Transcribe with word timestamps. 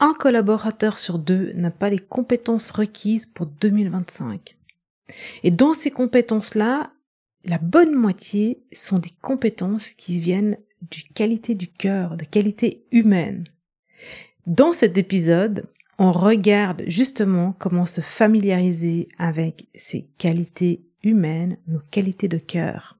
un 0.00 0.14
collaborateur 0.14 0.98
sur 0.98 1.18
deux 1.18 1.52
n'a 1.52 1.70
pas 1.70 1.90
les 1.90 1.98
compétences 1.98 2.70
requises 2.70 3.26
pour 3.26 3.46
2025. 3.46 4.56
Et 5.42 5.50
dans 5.50 5.74
ces 5.74 5.90
compétences-là, 5.90 6.90
la 7.44 7.58
bonne 7.58 7.94
moitié 7.94 8.62
sont 8.72 8.98
des 8.98 9.12
compétences 9.20 9.90
qui 9.90 10.18
viennent 10.18 10.58
du 10.90 11.04
qualité 11.14 11.54
du 11.54 11.68
cœur, 11.68 12.16
de 12.16 12.24
qualité 12.24 12.84
humaine. 12.90 13.44
Dans 14.46 14.72
cet 14.72 14.96
épisode, 14.96 15.66
on 15.98 16.12
regarde 16.12 16.82
justement 16.86 17.54
comment 17.58 17.86
se 17.86 18.00
familiariser 18.00 19.08
avec 19.18 19.66
ces 19.74 20.08
qualités 20.16 20.82
humaines, 21.02 21.58
nos 21.66 21.80
qualités 21.90 22.28
de 22.28 22.38
cœur. 22.38 22.99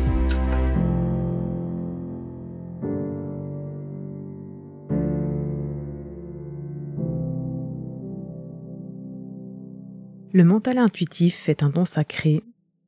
Le 10.33 10.45
mental 10.45 10.77
intuitif 10.77 11.49
est 11.49 11.61
un 11.61 11.69
don 11.69 11.83
sacré 11.83 12.41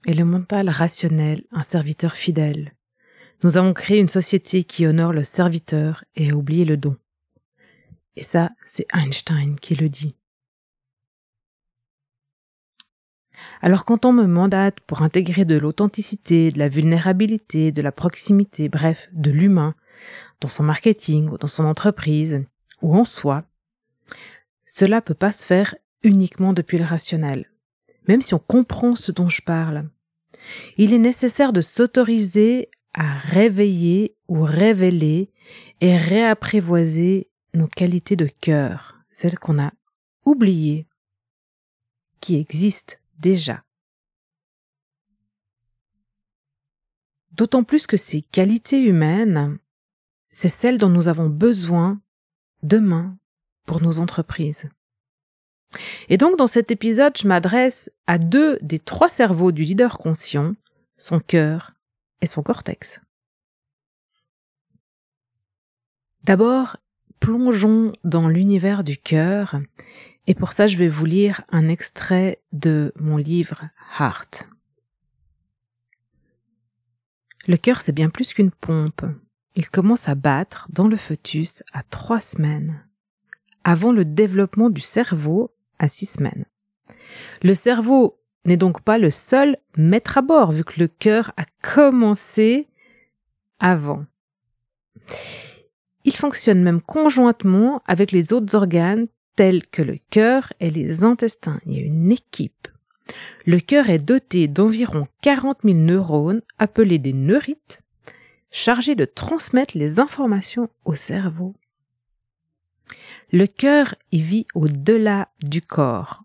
et 0.06 0.14
le 0.14 0.24
mental 0.24 0.70
rationnel 0.70 1.44
un 1.52 1.62
serviteur 1.62 2.14
fidèle. 2.14 2.72
Nous 3.44 3.58
avons 3.58 3.74
créé 3.74 4.00
une 4.00 4.08
société 4.08 4.64
qui 4.64 4.88
honore 4.88 5.12
le 5.12 5.26
serviteur 5.26 6.06
et 6.16 6.32
a 6.32 6.36
oublié 6.36 6.64
le 6.64 6.78
don. 6.78 6.96
Et 8.16 8.24
ça, 8.24 8.52
c'est 8.64 8.88
Einstein 8.94 9.60
qui 9.60 9.76
le 9.76 9.90
dit. 9.90 10.16
Alors 13.62 13.84
quand 13.84 14.06
on 14.06 14.14
me 14.14 14.26
mandate 14.26 14.80
pour 14.80 15.02
intégrer 15.02 15.44
de 15.44 15.58
l'authenticité, 15.58 16.50
de 16.50 16.60
la 16.60 16.70
vulnérabilité, 16.70 17.74
de 17.74 17.82
la 17.82 17.92
proximité, 17.92 18.70
bref, 18.70 19.10
de 19.12 19.32
l'humain, 19.32 19.76
dans 20.40 20.48
son 20.48 20.64
marketing 20.64 21.28
ou 21.28 21.38
dans 21.38 21.48
son 21.48 21.66
entreprise, 21.66 22.46
ou 22.82 22.96
en 22.96 23.04
soi, 23.04 23.44
cela 24.66 25.02
peut 25.02 25.14
pas 25.14 25.34
se 25.34 25.46
faire 25.46 25.76
uniquement 26.04 26.54
depuis 26.54 26.78
le 26.78 26.84
rationnel, 26.84 27.50
même 28.08 28.22
si 28.22 28.34
on 28.34 28.40
comprend 28.40 28.96
ce 28.96 29.12
dont 29.12 29.30
je 29.30 29.42
parle. 29.42 29.90
Il 30.78 30.94
est 30.94 31.00
nécessaire 31.00 31.54
de 31.54 31.62
s'autoriser 31.62 32.70
à 32.94 33.18
réveiller 33.18 34.16
ou 34.28 34.44
révéler 34.44 35.32
et 35.82 35.98
réapprivoiser 35.98 37.30
nos 37.54 37.68
qualités 37.68 38.16
de 38.16 38.28
cœur, 38.28 39.00
celles 39.12 39.40
qu'on 39.40 39.60
a 39.60 39.72
oubliées, 40.26 40.88
qui 42.20 42.36
existent 42.36 42.96
déjà. 43.20 43.64
D'autant 47.32 47.64
plus 47.64 47.88
que 47.88 47.98
ces 47.98 48.22
qualités 48.22 48.82
humaines, 48.82 49.58
c'est 50.30 50.50
celles 50.50 50.78
dont 50.78 50.90
nous 50.90 51.08
avons 51.08 51.30
besoin 51.30 52.00
demain 52.62 53.18
pour 53.66 53.82
nos 53.82 54.00
entreprises. 54.00 54.70
Et 56.10 56.18
donc 56.18 56.38
dans 56.38 56.48
cet 56.48 56.72
épisode, 56.72 57.18
je 57.18 57.28
m'adresse 57.28 57.92
à 58.08 58.18
deux 58.18 58.58
des 58.62 58.80
trois 58.80 59.10
cerveaux 59.10 59.52
du 59.52 59.64
leader 59.64 59.98
conscient, 59.98 60.56
son 60.98 61.20
cœur 61.20 61.74
et 62.22 62.26
son 62.26 62.44
cortex. 62.44 63.02
D'abord, 66.24 66.78
plongeons 67.20 67.92
dans 68.04 68.28
l'univers 68.30 68.84
du 68.84 68.98
cœur, 68.98 69.56
et 70.28 70.36
pour 70.36 70.54
ça 70.54 70.68
je 70.68 70.78
vais 70.78 70.88
vous 70.88 71.06
lire 71.06 71.42
un 71.50 71.68
extrait 71.68 72.42
de 72.54 72.94
mon 72.98 73.18
livre 73.18 73.64
Heart. 74.00 74.48
Le 77.48 77.58
cœur 77.58 77.82
c'est 77.82 77.92
bien 77.92 78.10
plus 78.10 78.34
qu'une 78.34 78.52
pompe. 78.52 79.04
Il 79.56 79.70
commence 79.70 80.08
à 80.08 80.16
battre 80.16 80.68
dans 80.72 80.88
le 80.88 80.96
fœtus 80.96 81.62
à 81.74 81.84
trois 81.84 82.22
semaines, 82.22 82.88
avant 83.64 83.92
le 83.92 84.06
développement 84.06 84.70
du 84.70 84.82
cerveau 84.82 85.54
à 85.84 85.90
six 85.90 86.06
semaines. 86.06 86.46
Le 87.44 87.54
cerveau 87.54 88.18
n'est 88.46 88.58
donc 88.58 88.82
pas 88.82 88.98
le 88.98 89.12
seul 89.12 89.58
maître 89.78 90.18
à 90.18 90.22
bord, 90.22 90.52
vu 90.52 90.64
que 90.64 90.80
le 90.80 90.88
cœur 90.88 91.34
a 91.38 91.44
commencé 91.62 92.68
avant. 93.60 94.06
Il 96.06 96.16
fonctionne 96.16 96.64
même 96.64 96.82
conjointement 96.82 97.82
avec 97.86 98.12
les 98.12 98.34
autres 98.34 98.56
organes 98.56 99.08
tels 99.36 99.66
que 99.68 99.82
le 99.82 99.98
cœur 100.10 100.54
et 100.60 100.72
les 100.72 101.04
intestins. 101.04 101.60
Il 101.66 101.74
y 101.74 101.82
a 101.82 101.86
une 101.86 102.12
équipe. 102.12 102.68
Le 103.46 103.60
cœur 103.60 103.90
est 103.90 104.00
doté 104.00 104.48
d'environ 104.48 105.08
40 105.22 105.60
000 105.64 105.78
neurones 105.78 106.42
appelés 106.60 107.00
des 107.00 107.14
neurites, 107.14 107.82
chargés 108.52 108.96
de 108.96 109.06
transmettre 109.06 109.78
les 109.78 110.00
informations 110.00 110.70
au 110.86 110.96
cerveau. 110.96 111.56
Le 113.34 113.48
cœur 113.48 113.96
vit 114.12 114.46
au-delà 114.54 115.30
du 115.42 115.64
corps. 115.64 116.22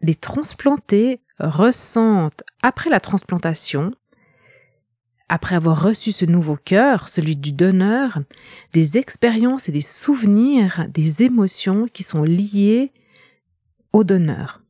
Les 0.00 0.14
transplantés 0.14 1.20
ressentent, 1.38 2.42
après 2.62 2.88
la 2.88 3.00
transplantation, 3.00 3.92
après 5.28 5.56
avoir 5.56 5.82
reçu 5.82 6.10
ce 6.10 6.24
nouveau 6.24 6.56
cœur, 6.56 7.10
celui 7.10 7.36
du 7.36 7.52
donneur, 7.52 8.20
des 8.72 8.96
expériences 8.96 9.68
et 9.68 9.72
des 9.72 9.82
souvenirs, 9.82 10.86
des 10.88 11.22
émotions 11.22 11.86
qui 11.86 12.02
sont 12.02 12.22
liées 12.22 12.92
au 13.92 14.02
donneur. 14.02 14.62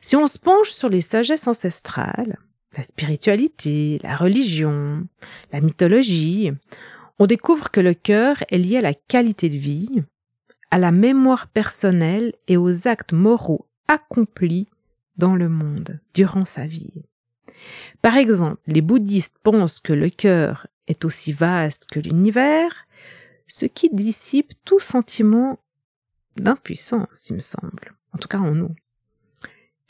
Si 0.00 0.16
on 0.16 0.26
se 0.26 0.40
penche 0.40 0.70
sur 0.70 0.88
les 0.88 1.00
sagesses 1.00 1.46
ancestrales, 1.46 2.40
la 2.76 2.82
spiritualité, 2.82 4.00
la 4.02 4.16
religion, 4.16 5.06
la 5.52 5.60
mythologie, 5.60 6.50
on 7.18 7.26
découvre 7.26 7.70
que 7.70 7.80
le 7.80 7.94
cœur 7.94 8.42
est 8.50 8.58
lié 8.58 8.78
à 8.78 8.82
la 8.82 8.94
qualité 8.94 9.48
de 9.48 9.58
vie, 9.58 10.02
à 10.70 10.78
la 10.78 10.92
mémoire 10.92 11.48
personnelle 11.48 12.32
et 12.48 12.56
aux 12.56 12.88
actes 12.88 13.12
moraux 13.12 13.66
accomplis 13.88 14.68
dans 15.16 15.34
le 15.34 15.48
monde 15.48 16.00
durant 16.14 16.44
sa 16.44 16.66
vie. 16.66 17.04
Par 18.00 18.16
exemple, 18.16 18.60
les 18.66 18.80
bouddhistes 18.80 19.36
pensent 19.42 19.80
que 19.80 19.92
le 19.92 20.10
cœur 20.10 20.66
est 20.88 21.04
aussi 21.04 21.32
vaste 21.32 21.86
que 21.90 22.00
l'univers, 22.00 22.86
ce 23.46 23.66
qui 23.66 23.90
dissipe 23.90 24.52
tout 24.64 24.80
sentiment 24.80 25.60
d'impuissance, 26.36 27.28
il 27.28 27.34
me 27.34 27.40
semble, 27.40 27.94
en 28.12 28.18
tout 28.18 28.28
cas 28.28 28.38
en 28.38 28.54
nous. 28.54 28.74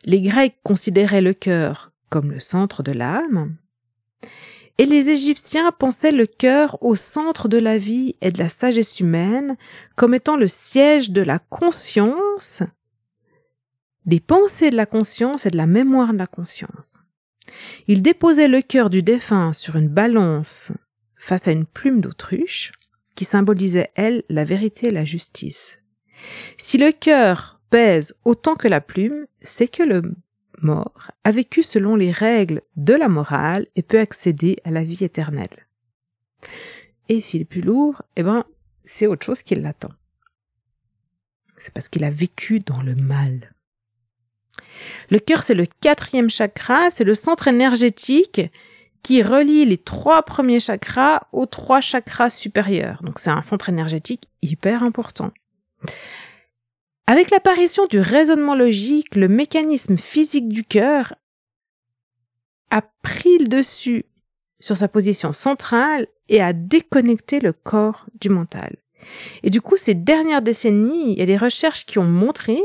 Les 0.05 0.21
Grecs 0.21 0.59
considéraient 0.65 1.23
le 1.23 1.35
cœur 1.35 1.93
comme 2.11 2.33
le 2.33 2.41
centre 2.41 2.83
de 2.83 2.93
l'âme, 2.93 3.57
et 4.79 4.87
les 4.87 5.11
Égyptiens 5.11 5.71
pensaient 5.73 6.13
le 6.13 6.27
cœur 6.27 6.83
au 6.83 6.97
centre 6.97 7.49
de 7.49 7.59
la 7.59 7.79
vie 7.79 8.17
et 8.21 8.33
de 8.33 8.39
la 8.39 8.49
sagesse 8.49 9.01
humaine 9.01 9.57
comme 9.97 10.15
étant 10.15 10.37
le 10.37 10.49
siège 10.49 11.11
de 11.11 11.23
la 11.23 11.39
conscience, 11.39 12.63
des 14.07 14.21
pensées 14.21 14.71
de 14.71 14.77
la 14.77 14.87
conscience 14.87 15.47
et 15.47 15.51
de 15.51 15.57
la 15.57 15.67
mémoire 15.67 16.13
de 16.13 16.19
la 16.19 16.27
conscience. 16.27 17.01
Ils 17.87 18.03
déposaient 18.03 18.49
le 18.49 18.63
cœur 18.63 18.89
du 18.91 19.03
défunt 19.03 19.53
sur 19.53 19.77
une 19.77 19.89
balance 19.89 20.73
face 21.17 21.47
à 21.49 21.53
une 21.53 21.67
plume 21.67 22.01
d'autruche 22.01 22.73
qui 23.15 23.25
symbolisait, 23.25 23.91
elle, 23.95 24.25
la 24.29 24.45
vérité 24.45 24.89
et 24.89 24.93
la 24.93 25.05
justice. 25.05 25.81
Si 26.57 26.79
le 26.79 26.93
cœur 26.93 27.61
pèse 27.71 28.15
autant 28.25 28.55
que 28.55 28.69
la 28.69 28.81
plume, 28.81 29.27
c'est 29.43 29.69
que 29.69 29.83
le 29.83 30.15
mort, 30.63 31.11
a 31.25 31.31
vécu 31.31 31.63
selon 31.63 31.97
les 31.97 32.11
règles 32.11 32.63
de 32.77 32.95
la 32.95 33.09
morale 33.09 33.67
et 33.77 33.83
peut 33.83 33.99
accéder 33.99 34.57
à 34.65 34.71
la 34.71 34.83
vie 34.83 35.05
éternelle. 35.05 35.67
Et 37.09 37.21
s'il 37.21 37.43
est 37.43 37.47
plus 37.47 37.61
lourd, 37.61 38.03
eh 38.17 38.23
ben, 38.23 38.45
c'est 38.85 39.07
autre 39.07 39.25
chose 39.25 39.43
qui 39.43 39.55
l'attend. 39.55 39.93
C'est 41.59 41.73
parce 41.73 41.89
qu'il 41.89 42.05
a 42.05 42.11
vécu 42.11 42.61
dans 42.61 42.83
le 42.83 42.95
mal. 42.95 43.53
Le 45.11 45.19
cœur, 45.19 45.43
c'est 45.43 45.55
le 45.55 45.67
quatrième 45.67 46.31
chakra, 46.31 46.91
c'est 46.91 47.05
le 47.05 47.15
centre 47.15 47.49
énergétique 47.49 48.41
qui 49.03 49.23
relie 49.23 49.65
les 49.65 49.79
trois 49.79 50.23
premiers 50.23 50.61
chakras 50.61 51.27
aux 51.33 51.47
trois 51.47 51.81
chakras 51.81 52.31
supérieurs. 52.31 53.03
Donc 53.03 53.19
c'est 53.19 53.31
un 53.31 53.43
centre 53.43 53.69
énergétique 53.69 54.29
hyper 54.43 54.83
important. 54.83 55.33
Avec 57.13 57.31
l'apparition 57.31 57.85
du 57.85 58.01
raisonnement 58.01 58.55
logique, 58.55 59.17
le 59.17 59.29
mécanisme 59.29 59.99
physique 59.99 60.49
du 60.49 60.65
cœur 60.65 61.15
a 62.71 62.81
pris 63.03 63.37
le 63.37 63.49
dessus 63.49 64.07
sur 64.61 64.79
sa 64.79 64.89
position 64.89 65.35
centrale 65.35 66.07
et 66.31 66.41
a 66.41 66.55
déconnecté 66.55 67.39
le 67.39 67.53
corps 67.53 68.07
du 68.19 68.31
mental. 68.31 68.77
Et 69.43 69.51
du 69.51 69.61
coup, 69.61 69.77
ces 69.77 69.93
dernières 69.93 70.41
décennies, 70.41 71.13
il 71.13 71.19
y 71.19 71.23
a 71.23 71.27
des 71.27 71.37
recherches 71.37 71.85
qui 71.85 71.99
ont 71.99 72.05
montré 72.05 72.59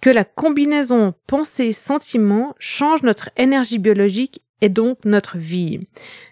que 0.00 0.10
la 0.10 0.24
combinaison 0.24 1.14
pensée-sentiment 1.28 2.56
change 2.58 3.04
notre 3.04 3.30
énergie 3.36 3.78
biologique 3.78 4.42
et 4.62 4.68
donc 4.68 5.04
notre 5.04 5.36
vie. 5.36 5.80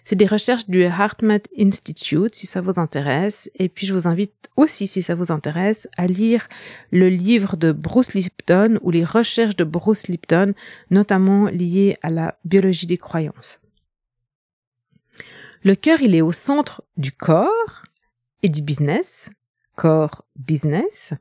C'est 0.05 0.15
des 0.15 0.25
recherches 0.25 0.67
du 0.67 0.81
HeartMath 0.81 1.47
Institute, 1.59 2.33
si 2.33 2.47
ça 2.47 2.61
vous 2.61 2.79
intéresse. 2.79 3.51
Et 3.55 3.69
puis 3.69 3.85
je 3.85 3.93
vous 3.93 4.07
invite 4.07 4.33
aussi, 4.55 4.87
si 4.87 5.03
ça 5.03 5.13
vous 5.13 5.31
intéresse, 5.31 5.87
à 5.97 6.07
lire 6.07 6.47
le 6.91 7.09
livre 7.09 7.57
de 7.57 7.73
Bruce 7.73 8.13
Lipton 8.13 8.79
ou 8.81 8.89
les 8.89 9.03
recherches 9.03 9.57
de 9.57 9.65
Bruce 9.65 10.07
Lipton, 10.07 10.53
notamment 10.89 11.45
liées 11.45 11.97
à 12.01 12.09
la 12.09 12.39
biologie 12.45 12.87
des 12.87 12.97
croyances. 12.97 13.59
Le 15.63 15.75
cœur, 15.75 16.01
il 16.01 16.15
est 16.15 16.21
au 16.21 16.31
centre 16.31 16.83
du 16.97 17.11
corps 17.11 17.83
et 18.43 18.49
du 18.49 18.61
business, 18.61 19.29
corps 19.81 20.21
business. 20.35 21.11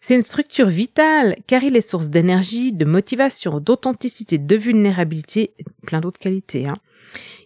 C'est 0.00 0.16
une 0.16 0.22
structure 0.22 0.66
vitale 0.66 1.36
car 1.46 1.62
il 1.62 1.76
est 1.76 1.80
source 1.80 2.08
d'énergie, 2.08 2.72
de 2.72 2.84
motivation, 2.84 3.60
d'authenticité, 3.60 4.36
de 4.36 4.56
vulnérabilité 4.56 5.54
plein 5.86 6.00
d'autres 6.00 6.18
qualités. 6.18 6.66
Hein. 6.66 6.74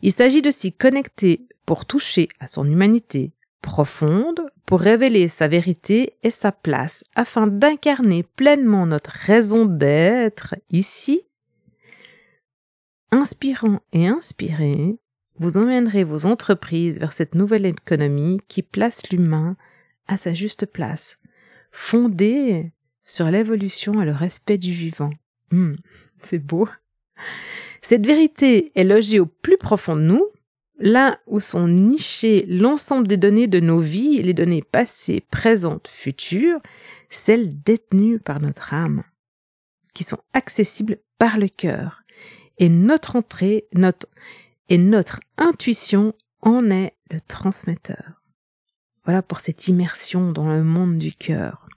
Il 0.00 0.12
s'agit 0.12 0.40
de 0.40 0.50
s'y 0.50 0.72
connecter 0.72 1.46
pour 1.66 1.84
toucher 1.84 2.30
à 2.40 2.46
son 2.46 2.64
humanité 2.64 3.32
profonde, 3.60 4.40
pour 4.64 4.80
révéler 4.80 5.28
sa 5.28 5.48
vérité 5.48 6.14
et 6.22 6.30
sa 6.30 6.50
place 6.50 7.04
afin 7.14 7.46
d'incarner 7.46 8.22
pleinement 8.22 8.86
notre 8.86 9.10
raison 9.10 9.66
d'être 9.66 10.54
ici. 10.70 11.24
Inspirant 13.10 13.80
et 13.92 14.06
inspiré, 14.06 14.96
vous 15.38 15.58
emmènerez 15.58 16.04
vos 16.04 16.24
entreprises 16.24 16.98
vers 16.98 17.12
cette 17.12 17.34
nouvelle 17.34 17.66
économie 17.66 18.40
qui 18.48 18.62
place 18.62 19.02
l'humain 19.10 19.56
à 20.06 20.16
sa 20.16 20.34
juste 20.34 20.66
place, 20.66 21.18
fondée 21.72 22.72
sur 23.04 23.30
l'évolution 23.30 24.00
et 24.00 24.04
le 24.04 24.12
respect 24.12 24.58
du 24.58 24.72
vivant. 24.72 25.10
Hmm, 25.50 25.74
c'est 26.22 26.38
beau. 26.38 26.68
Cette 27.82 28.06
vérité 28.06 28.72
est 28.74 28.84
logée 28.84 29.20
au 29.20 29.26
plus 29.26 29.58
profond 29.58 29.96
de 29.96 30.02
nous, 30.02 30.26
là 30.78 31.18
où 31.26 31.38
sont 31.38 31.68
nichées 31.68 32.46
l'ensemble 32.48 33.06
des 33.06 33.16
données 33.16 33.46
de 33.46 33.60
nos 33.60 33.78
vies, 33.78 34.22
les 34.22 34.34
données 34.34 34.62
passées, 34.62 35.22
présentes, 35.30 35.88
futures, 35.88 36.60
celles 37.10 37.62
détenues 37.62 38.18
par 38.18 38.40
notre 38.40 38.72
âme, 38.74 39.04
qui 39.92 40.02
sont 40.02 40.18
accessibles 40.32 40.98
par 41.18 41.38
le 41.38 41.48
cœur. 41.48 42.02
Et 42.58 42.68
notre 42.68 43.16
entrée, 43.16 43.66
notre, 43.74 44.06
et 44.68 44.78
notre 44.78 45.20
intuition 45.36 46.14
en 46.40 46.70
est 46.70 46.94
le 47.10 47.20
transmetteur. 47.20 48.23
Voilà 49.04 49.22
pour 49.22 49.40
cette 49.40 49.68
immersion 49.68 50.32
dans 50.32 50.48
le 50.48 50.64
monde 50.64 50.98
du 50.98 51.12
cœur. 51.12 51.68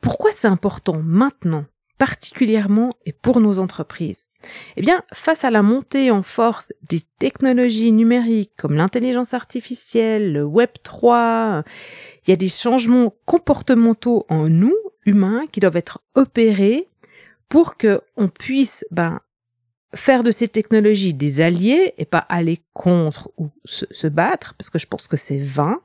Pourquoi 0.00 0.32
c'est 0.32 0.48
important 0.48 1.00
maintenant, 1.02 1.64
particulièrement 1.96 2.90
et 3.06 3.12
pour 3.12 3.40
nos 3.40 3.58
entreprises? 3.58 4.26
Eh 4.76 4.82
bien, 4.82 5.02
face 5.14 5.44
à 5.44 5.50
la 5.50 5.62
montée 5.62 6.10
en 6.10 6.22
force 6.22 6.72
des 6.82 7.00
technologies 7.18 7.92
numériques 7.92 8.52
comme 8.56 8.74
l'intelligence 8.74 9.32
artificielle, 9.32 10.32
le 10.32 10.44
Web 10.44 10.70
3, 10.82 11.62
il 12.26 12.30
y 12.30 12.32
a 12.32 12.36
des 12.36 12.48
changements 12.48 13.14
comportementaux 13.24 14.26
en 14.28 14.48
nous, 14.48 14.76
humains, 15.06 15.46
qui 15.50 15.60
doivent 15.60 15.76
être 15.76 16.00
opérés 16.14 16.86
pour 17.48 17.76
que 17.76 18.02
on 18.16 18.28
puisse 18.28 18.84
ben, 18.90 19.20
faire 19.94 20.22
de 20.22 20.30
ces 20.30 20.48
technologies 20.48 21.14
des 21.14 21.40
alliés 21.40 21.94
et 21.98 22.04
pas 22.04 22.18
aller 22.18 22.60
contre 22.72 23.30
ou 23.36 23.50
se, 23.64 24.06
battre, 24.06 24.54
parce 24.54 24.70
que 24.70 24.78
je 24.78 24.86
pense 24.86 25.08
que 25.08 25.16
c'est 25.16 25.40
vain. 25.40 25.80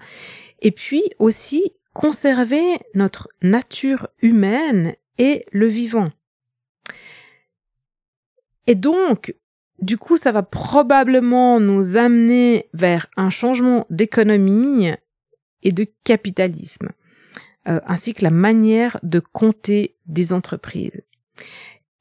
Et 0.62 0.72
puis 0.72 1.04
aussi 1.20 1.74
conserver 1.94 2.80
notre 2.94 3.30
nature 3.42 4.08
humaine 4.22 4.96
et 5.18 5.46
le 5.52 5.68
vivant. 5.68 6.12
Et 8.68 8.76
donc, 8.76 9.36
du 9.82 9.98
coup, 9.98 10.18
ça 10.18 10.32
va 10.32 10.44
probablement 10.44 11.60
nous 11.60 11.98
amener 11.98 12.70
vers 12.74 13.08
un 13.18 13.30
changement 13.30 13.86
d'économie 13.90 14.92
et 15.64 15.72
de 15.72 15.88
capitalisme, 16.04 16.90
euh, 17.68 17.80
ainsi 17.86 18.14
que 18.14 18.24
la 18.24 18.30
manière 18.30 19.00
de 19.04 19.20
compter 19.20 19.96
des 20.06 20.34
entreprises. 20.34 21.02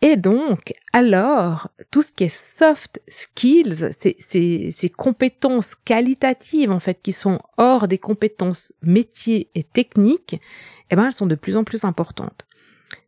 Et 0.00 0.16
donc, 0.16 0.74
alors, 0.92 1.70
tout 1.90 2.02
ce 2.02 2.12
qui 2.12 2.24
est 2.24 2.28
soft 2.28 3.00
skills, 3.08 3.90
ces, 3.90 4.92
compétences 4.96 5.74
qualitatives, 5.74 6.70
en 6.70 6.78
fait, 6.78 7.00
qui 7.02 7.12
sont 7.12 7.40
hors 7.56 7.88
des 7.88 7.98
compétences 7.98 8.72
métiers 8.80 9.50
et 9.56 9.64
techniques, 9.64 10.40
eh 10.90 10.96
ben, 10.96 11.06
elles 11.06 11.12
sont 11.12 11.26
de 11.26 11.34
plus 11.34 11.56
en 11.56 11.64
plus 11.64 11.84
importantes. 11.84 12.46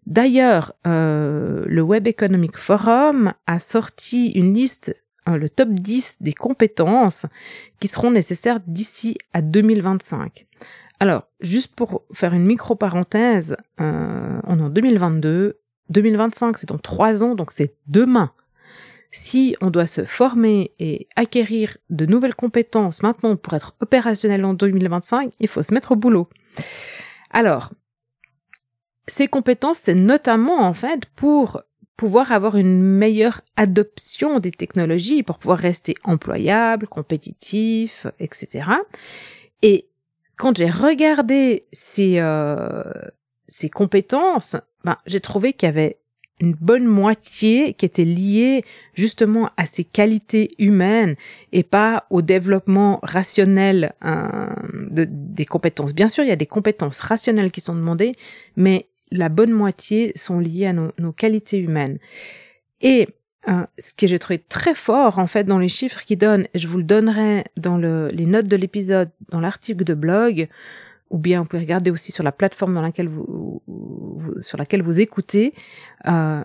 D'ailleurs, 0.07 0.73
euh, 0.87 1.65
le 1.67 1.83
Web 1.83 2.09
Economic 2.09 2.57
Forum 2.57 3.35
a 3.47 3.61
sorti 3.61 4.31
une 4.33 4.53
liste, 4.55 4.97
euh, 5.29 5.37
le 5.37 5.49
top 5.49 5.69
10 5.71 6.17
des 6.21 6.33
compétences 6.33 7.27
qui 7.79 7.87
seront 7.87 8.11
nécessaires 8.11 8.59
d'ici 8.67 9.17
à 9.33 9.43
2025. 9.43 10.47
Alors, 10.99 11.29
juste 11.41 11.75
pour 11.75 12.03
faire 12.13 12.35
une 12.35 12.45
micro-parenthèse, 12.45 13.57
euh, 13.81 14.41
on 14.45 14.59
est 14.59 14.63
en 14.63 14.69
2022, 14.69 15.60
2025, 15.91 16.59
c'est 16.59 16.69
dans 16.69 16.79
trois 16.79 17.23
ans, 17.23 17.35
donc 17.35 17.53
c'est 17.53 17.75
demain. 17.87 18.33
Si 19.13 19.57
on 19.61 19.71
doit 19.71 19.89
se 19.89 20.05
former 20.05 20.73
et 20.79 21.09
acquérir 21.17 21.77
de 21.91 22.07
nouvelles 22.07 22.37
compétences 22.37 23.03
maintenant 23.03 23.37
pour 23.37 23.55
être 23.55 23.75
opérationnel 23.81 24.45
en 24.45 24.55
2025, 24.55 25.33
il 25.41 25.49
faut 25.49 25.63
se 25.63 25.75
mettre 25.75 25.93
au 25.93 25.97
boulot. 25.97 26.29
Alors, 27.31 27.73
ces 29.09 29.27
compétences, 29.27 29.79
c'est 29.79 29.95
notamment 29.95 30.61
en 30.61 30.73
fait 30.73 31.07
pour 31.17 31.63
pouvoir 31.97 32.33
avoir 32.33 32.57
une 32.57 32.81
meilleure 32.81 33.43
adoption 33.57 34.39
des 34.39 34.53
technologies, 34.53 35.23
pour 35.23 35.39
pouvoir 35.39 35.59
rester 35.59 35.95
employable, 36.05 36.87
compétitif, 36.87 38.07
etc. 38.19 38.71
Et 39.61 39.89
quand 40.39 40.57
j'ai 40.57 40.71
regardé 40.71 41.67
ces, 41.73 42.19
euh, 42.19 42.85
ces 43.49 43.69
compétences, 43.69 44.57
ben, 44.85 44.97
j'ai 45.07 45.21
trouvé 45.21 45.53
qu'il 45.53 45.67
y 45.67 45.71
avait 45.71 45.99
une 46.41 46.55
bonne 46.55 46.87
moitié 46.87 47.75
qui 47.75 47.85
était 47.85 48.05
liée 48.05 48.65
justement 48.95 49.51
à 49.57 49.67
ses 49.67 49.85
qualités 49.85 50.55
humaines 50.59 51.17
et 51.53 51.63
pas 51.63 52.07
au 52.11 52.23
développement 52.23 52.99
rationnel 53.03 53.93
hein, 54.01 54.57
de, 54.91 55.07
des 55.09 55.45
compétences. 55.45 55.95
Bien 55.95 56.09
sûr, 56.09 56.25
il 56.25 56.29
y 56.29 56.33
a 56.33 56.37
des 56.37 56.47
compétences 56.47 57.01
rationnelles 57.01 57.53
qui 57.53 57.61
sont 57.61 57.75
demandées, 57.75 58.15
mais 58.57 58.89
la 59.13 59.29
bonne 59.29 59.53
moitié 59.53 60.13
sont 60.17 60.39
liées 60.39 60.67
à 60.67 60.73
nos, 60.73 61.13
qualités 61.13 61.59
humaines. 61.59 61.99
Et 62.81 63.09
euh, 63.49 63.67
ce 63.79 63.93
que 63.93 64.07
j'ai 64.07 64.19
trouvé 64.19 64.39
très 64.39 64.75
fort 64.75 65.19
en 65.19 65.27
fait 65.27 65.45
dans 65.45 65.59
les 65.59 65.69
chiffres 65.69 66.03
qu'ils 66.05 66.19
donnent, 66.19 66.47
je 66.55 66.69
vous 66.69 66.79
le 66.79 66.85
donnerai 66.85 67.45
dans 67.57 67.77
le, 67.77 68.09
les 68.09 68.27
notes 68.27 68.49
de 68.49 68.57
l'épisode, 68.57 69.11
dans 69.31 69.41
l'article 69.41 69.85
de 69.85 69.95
blog, 69.95 70.49
ou 71.11 71.19
bien 71.19 71.43
vous 71.43 71.49
pouvez 71.49 71.63
regarder 71.63 71.91
aussi 71.91 72.13
sur 72.13 72.25
la 72.25 72.33
plateforme 72.33 72.91
sur 74.41 74.59
laquelle 74.59 74.83
vous 74.83 75.01
écoutez, 75.01 75.55
euh, 76.07 76.43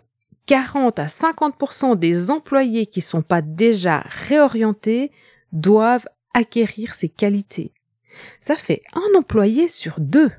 40 0.47 0.99
à 0.99 1.07
50% 1.07 1.97
des 1.97 2.31
employés 2.31 2.85
qui 2.85 3.01
sont 3.01 3.21
pas 3.21 3.41
déjà 3.41 4.03
réorientés 4.05 5.11
doivent 5.51 6.07
acquérir 6.33 6.93
ces 6.93 7.09
qualités. 7.09 7.73
Ça 8.41 8.55
fait 8.55 8.81
un 8.93 9.17
employé 9.17 9.67
sur 9.67 9.99
deux. 9.99 10.31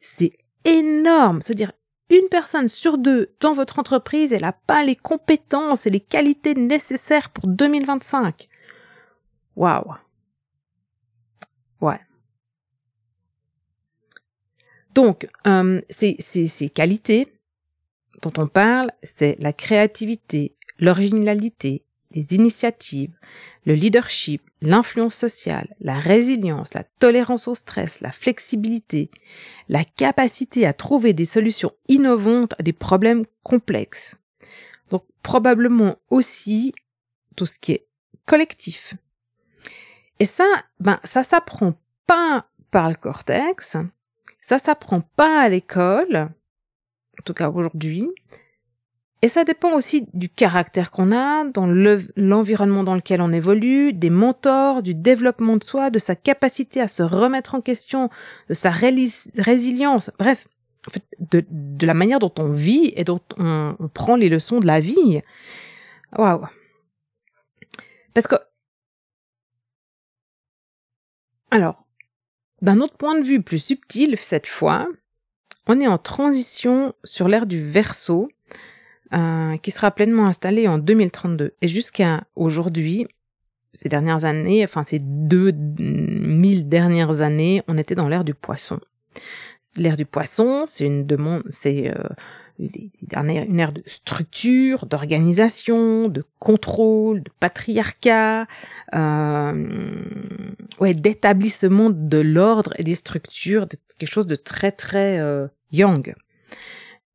C'est 0.00 0.32
énorme. 0.64 1.40
C'est-à-dire 1.40 1.72
une 2.10 2.28
personne 2.30 2.68
sur 2.68 2.98
deux 2.98 3.34
dans 3.40 3.52
votre 3.52 3.78
entreprise, 3.78 4.32
elle 4.32 4.42
n'a 4.42 4.52
pas 4.52 4.82
les 4.82 4.96
compétences 4.96 5.86
et 5.86 5.90
les 5.90 6.00
qualités 6.00 6.54
nécessaires 6.54 7.30
pour 7.30 7.46
2025. 7.46 8.48
Waouh. 9.56 9.94
Ouais. 11.80 12.00
Donc, 14.98 15.28
euh, 15.46 15.80
ces, 15.90 16.68
qualités 16.74 17.28
dont 18.20 18.32
on 18.36 18.48
parle, 18.48 18.90
c'est 19.04 19.36
la 19.38 19.52
créativité, 19.52 20.56
l'originalité, 20.80 21.84
les 22.10 22.34
initiatives, 22.34 23.16
le 23.64 23.74
leadership, 23.74 24.42
l'influence 24.60 25.14
sociale, 25.14 25.72
la 25.78 26.00
résilience, 26.00 26.74
la 26.74 26.82
tolérance 26.82 27.46
au 27.46 27.54
stress, 27.54 28.00
la 28.00 28.10
flexibilité, 28.10 29.12
la 29.68 29.84
capacité 29.84 30.66
à 30.66 30.72
trouver 30.72 31.12
des 31.12 31.26
solutions 31.26 31.70
innovantes 31.86 32.56
à 32.58 32.64
des 32.64 32.72
problèmes 32.72 33.24
complexes. 33.44 34.16
Donc 34.90 35.04
probablement 35.22 35.98
aussi 36.10 36.74
tout 37.36 37.46
ce 37.46 37.60
qui 37.60 37.70
est 37.70 37.86
collectif. 38.24 38.94
Et 40.18 40.24
ça, 40.24 40.48
ben 40.80 40.98
ça 41.04 41.22
s'apprend 41.22 41.74
pas 42.08 42.48
par 42.72 42.88
le 42.88 42.96
cortex, 42.96 43.76
ça 44.40 44.58
s'apprend 44.58 45.00
pas 45.00 45.42
à 45.42 45.48
l'école, 45.48 46.16
en 47.18 47.22
tout 47.24 47.34
cas 47.34 47.50
aujourd'hui, 47.50 48.08
et 49.20 49.28
ça 49.28 49.44
dépend 49.44 49.72
aussi 49.72 50.06
du 50.14 50.28
caractère 50.28 50.92
qu'on 50.92 51.10
a, 51.10 51.44
dans 51.44 51.66
l'environnement 52.16 52.84
dans 52.84 52.94
lequel 52.94 53.20
on 53.20 53.32
évolue, 53.32 53.92
des 53.92 54.10
mentors, 54.10 54.80
du 54.80 54.94
développement 54.94 55.56
de 55.56 55.64
soi, 55.64 55.90
de 55.90 55.98
sa 55.98 56.14
capacité 56.14 56.80
à 56.80 56.86
se 56.86 57.02
remettre 57.02 57.56
en 57.56 57.60
question, 57.60 58.10
de 58.48 58.54
sa 58.54 58.70
résilience, 58.70 60.12
bref, 60.20 60.46
de, 61.18 61.44
la 61.84 61.94
manière 61.94 62.20
dont 62.20 62.32
on 62.38 62.52
vit 62.52 62.92
et 62.94 63.02
dont 63.02 63.20
on, 63.38 63.74
on 63.80 63.88
prend 63.88 64.14
les 64.14 64.28
leçons 64.28 64.60
de 64.60 64.66
la 64.66 64.78
vie. 64.78 65.20
Waouh. 66.16 66.46
Parce 68.14 68.28
que, 68.28 68.36
alors, 71.50 71.87
d'un 72.62 72.80
autre 72.80 72.96
point 72.96 73.18
de 73.18 73.24
vue 73.24 73.42
plus 73.42 73.58
subtil 73.58 74.16
cette 74.16 74.46
fois, 74.46 74.88
on 75.66 75.80
est 75.80 75.86
en 75.86 75.98
transition 75.98 76.94
sur 77.04 77.28
l'ère 77.28 77.46
du 77.46 77.62
verso, 77.62 78.28
euh, 79.14 79.56
qui 79.58 79.70
sera 79.70 79.90
pleinement 79.90 80.26
installé 80.26 80.68
en 80.68 80.78
2032. 80.78 81.54
Et 81.62 81.68
jusqu'à 81.68 82.24
aujourd'hui, 82.36 83.06
ces 83.72 83.88
dernières 83.88 84.24
années, 84.24 84.64
enfin 84.64 84.84
ces 84.84 84.98
deux 84.98 85.52
mille 85.52 86.68
dernières 86.68 87.20
années, 87.20 87.62
on 87.68 87.78
était 87.78 87.94
dans 87.94 88.08
l'ère 88.08 88.24
du 88.24 88.34
poisson. 88.34 88.80
L'ère 89.76 89.96
du 89.96 90.04
poisson, 90.04 90.64
c'est 90.66 90.84
une 90.84 91.06
demande, 91.06 91.42
c'est 91.48 91.90
euh, 91.90 92.02
une 92.58 93.60
ère 93.60 93.72
de 93.72 93.82
structure, 93.86 94.86
d'organisation, 94.86 96.08
de 96.08 96.24
contrôle, 96.38 97.22
de 97.22 97.30
patriarcat, 97.40 98.46
euh, 98.94 100.04
ouais, 100.80 100.94
d'établissement 100.94 101.90
de 101.90 102.18
l'ordre 102.18 102.74
et 102.76 102.84
des 102.84 102.94
structures, 102.94 103.66
quelque 103.98 104.10
chose 104.10 104.26
de 104.26 104.36
très 104.36 104.72
très 104.72 105.18
euh, 105.18 105.46
yang. 105.72 106.14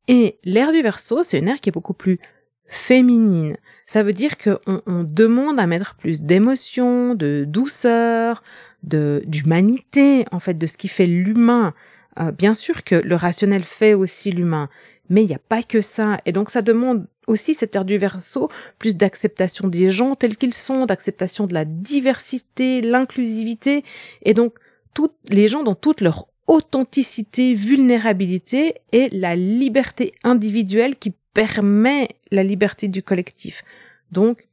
Et 0.08 0.38
l'ère 0.44 0.72
du 0.72 0.82
verso, 0.82 1.22
c'est 1.22 1.38
une 1.38 1.48
ère 1.48 1.60
qui 1.60 1.70
est 1.70 1.72
beaucoup 1.72 1.94
plus 1.94 2.18
féminine. 2.66 3.56
Ça 3.86 4.02
veut 4.02 4.12
dire 4.12 4.38
qu'on 4.38 4.80
on 4.86 5.04
demande 5.04 5.60
à 5.60 5.66
mettre 5.66 5.94
plus 5.96 6.22
d'émotion, 6.22 7.14
de 7.14 7.44
douceur, 7.46 8.42
de 8.82 9.22
d'humanité, 9.26 10.24
en 10.30 10.40
fait, 10.40 10.54
de 10.54 10.66
ce 10.66 10.76
qui 10.76 10.88
fait 10.88 11.06
l'humain. 11.06 11.74
Euh, 12.20 12.30
bien 12.30 12.54
sûr 12.54 12.84
que 12.84 12.94
le 12.94 13.16
rationnel 13.16 13.62
fait 13.62 13.94
aussi 13.94 14.30
l'humain, 14.30 14.68
mais 15.08 15.22
il 15.22 15.26
n'y 15.26 15.34
a 15.34 15.40
pas 15.40 15.62
que 15.62 15.80
ça. 15.80 16.20
Et 16.26 16.32
donc 16.32 16.50
ça 16.50 16.62
demande 16.62 17.06
aussi 17.26 17.54
cette 17.54 17.74
ère 17.74 17.84
du 17.84 17.98
verso, 17.98 18.50
plus 18.78 18.96
d'acceptation 18.96 19.68
des 19.68 19.90
gens 19.90 20.14
tels 20.14 20.36
qu'ils 20.36 20.54
sont, 20.54 20.86
d'acceptation 20.86 21.46
de 21.46 21.54
la 21.54 21.64
diversité, 21.64 22.80
l'inclusivité, 22.80 23.84
et 24.22 24.34
donc 24.34 24.54
toutes 24.94 25.16
les 25.28 25.48
gens 25.48 25.62
dans 25.62 25.74
toute 25.74 26.00
leur 26.00 26.26
authenticité, 26.46 27.54
vulnérabilité 27.54 28.74
et 28.92 29.08
la 29.10 29.34
liberté 29.34 30.12
individuelle 30.24 30.96
qui 30.96 31.14
permet 31.32 32.08
la 32.30 32.42
liberté 32.42 32.88
du 32.88 33.02
collectif. 33.02 33.64
Donc, 34.12 34.46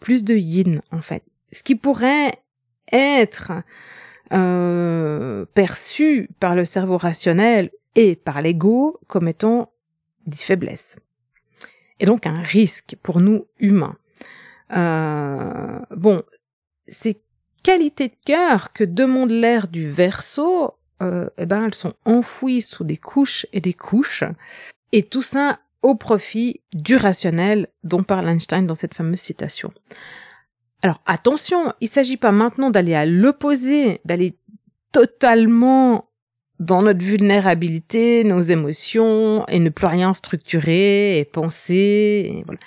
plus 0.00 0.24
de 0.24 0.34
yin 0.34 0.82
en 0.90 1.00
fait. 1.00 1.22
Ce 1.52 1.62
qui 1.62 1.74
pourrait 1.76 2.32
être 2.92 3.52
euh, 4.32 5.46
perçu 5.54 6.28
par 6.40 6.54
le 6.54 6.64
cerveau 6.64 6.98
rationnel 6.98 7.70
et 7.96 8.14
par 8.14 8.40
l'ego 8.40 9.00
comme 9.08 9.26
étant 9.26 9.72
des 10.26 10.36
faiblesses. 10.36 10.96
Et 11.98 12.06
donc 12.06 12.26
un 12.26 12.42
risque 12.42 12.96
pour 13.02 13.18
nous 13.20 13.46
humains. 13.58 13.96
Euh, 14.76 15.80
bon, 15.96 16.22
ces 16.86 17.20
qualités 17.62 18.08
de 18.08 18.16
cœur 18.24 18.72
que 18.72 18.84
demande 18.84 19.30
l'air 19.30 19.66
du 19.66 19.90
verso 19.90 20.74
euh, 21.02 21.28
eh 21.36 21.46
ben, 21.46 21.64
elles 21.64 21.74
sont 21.74 21.94
enfouies 22.04 22.62
sous 22.62 22.84
des 22.84 22.96
couches 22.96 23.46
et 23.52 23.60
des 23.60 23.74
couches. 23.74 24.24
Et 24.92 25.02
tout 25.02 25.22
ça 25.22 25.60
au 25.82 25.94
profit 25.94 26.60
du 26.72 26.96
rationnel 26.96 27.68
dont 27.84 28.02
parle 28.02 28.28
Einstein 28.28 28.66
dans 28.66 28.74
cette 28.74 28.94
fameuse 28.94 29.20
citation. 29.20 29.72
Alors 30.82 31.00
attention, 31.06 31.72
il 31.80 31.86
ne 31.86 31.90
s'agit 31.90 32.16
pas 32.16 32.32
maintenant 32.32 32.70
d'aller 32.70 32.94
à 32.94 33.06
l'opposé, 33.06 34.00
d'aller 34.04 34.36
totalement 34.92 36.08
dans 36.60 36.82
notre 36.82 37.04
vulnérabilité, 37.04 38.24
nos 38.24 38.40
émotions, 38.40 39.46
et 39.48 39.58
ne 39.58 39.70
plus 39.70 39.86
rien 39.86 40.14
structurer 40.14 41.18
et 41.18 41.24
penser. 41.24 42.30
Et 42.32 42.42
voilà. 42.46 42.60